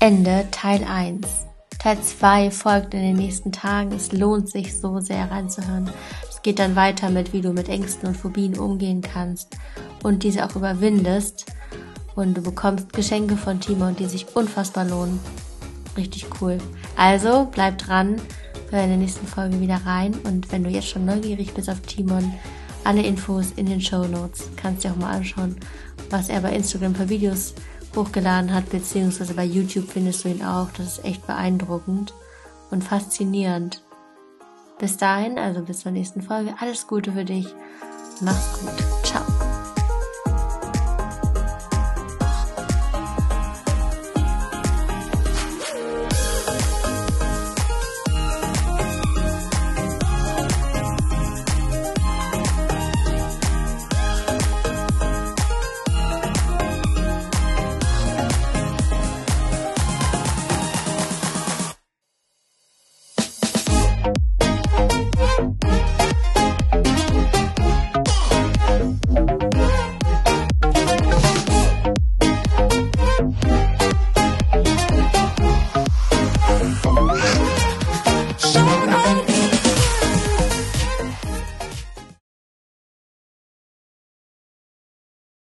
Ende 0.00 0.46
Teil 0.50 0.84
1. 0.88 1.48
Teil 1.78 2.00
2 2.02 2.50
folgt 2.50 2.92
in 2.94 3.02
den 3.02 3.16
nächsten 3.16 3.52
Tagen. 3.52 3.92
Es 3.92 4.10
lohnt 4.10 4.48
sich 4.50 4.78
so 4.78 4.98
sehr 4.98 5.30
reinzuhören. 5.30 5.88
Es 6.28 6.42
geht 6.42 6.58
dann 6.58 6.74
weiter 6.74 7.08
mit, 7.08 7.32
wie 7.32 7.40
du 7.40 7.52
mit 7.52 7.68
Ängsten 7.68 8.08
und 8.08 8.16
Phobien 8.16 8.58
umgehen 8.58 9.00
kannst 9.00 9.56
und 10.02 10.24
diese 10.24 10.44
auch 10.44 10.56
überwindest. 10.56 11.46
Und 12.16 12.34
du 12.34 12.42
bekommst 12.42 12.92
Geschenke 12.92 13.36
von 13.36 13.60
Timon, 13.60 13.94
die 13.94 14.06
sich 14.06 14.34
unfassbar 14.34 14.84
lohnen. 14.84 15.20
Richtig 15.96 16.26
cool. 16.40 16.58
Also 16.96 17.48
bleib 17.52 17.78
dran, 17.78 18.20
hör 18.70 18.82
in 18.82 18.88
der 18.88 18.98
nächsten 18.98 19.26
Folge 19.28 19.60
wieder 19.60 19.80
rein. 19.86 20.14
Und 20.24 20.50
wenn 20.50 20.64
du 20.64 20.70
jetzt 20.70 20.88
schon 20.88 21.04
neugierig 21.04 21.54
bist 21.54 21.70
auf 21.70 21.80
Timon, 21.82 22.34
alle 22.82 23.02
Infos 23.02 23.52
in 23.56 23.66
den 23.66 23.80
Show 23.80 24.04
Notes. 24.06 24.48
Kannst 24.56 24.82
dir 24.82 24.90
auch 24.90 24.96
mal 24.96 25.16
anschauen, 25.16 25.56
was 26.10 26.28
er 26.28 26.40
bei 26.40 26.52
Instagram 26.52 26.94
für 26.94 27.08
Videos 27.08 27.54
hochgeladen 27.96 28.52
hat, 28.54 28.70
beziehungsweise 28.70 29.34
bei 29.34 29.44
YouTube 29.44 29.88
findest 29.90 30.24
du 30.24 30.28
ihn 30.28 30.44
auch. 30.44 30.68
Das 30.76 30.98
ist 30.98 31.04
echt 31.04 31.26
beeindruckend 31.26 32.14
und 32.70 32.84
faszinierend. 32.84 33.82
Bis 34.78 34.96
dahin, 34.96 35.38
also 35.38 35.62
bis 35.62 35.80
zur 35.80 35.92
nächsten 35.92 36.22
Folge, 36.22 36.54
alles 36.60 36.86
Gute 36.86 37.12
für 37.12 37.24
dich. 37.24 37.46
Mach's 38.20 38.60
gut. 38.60 38.97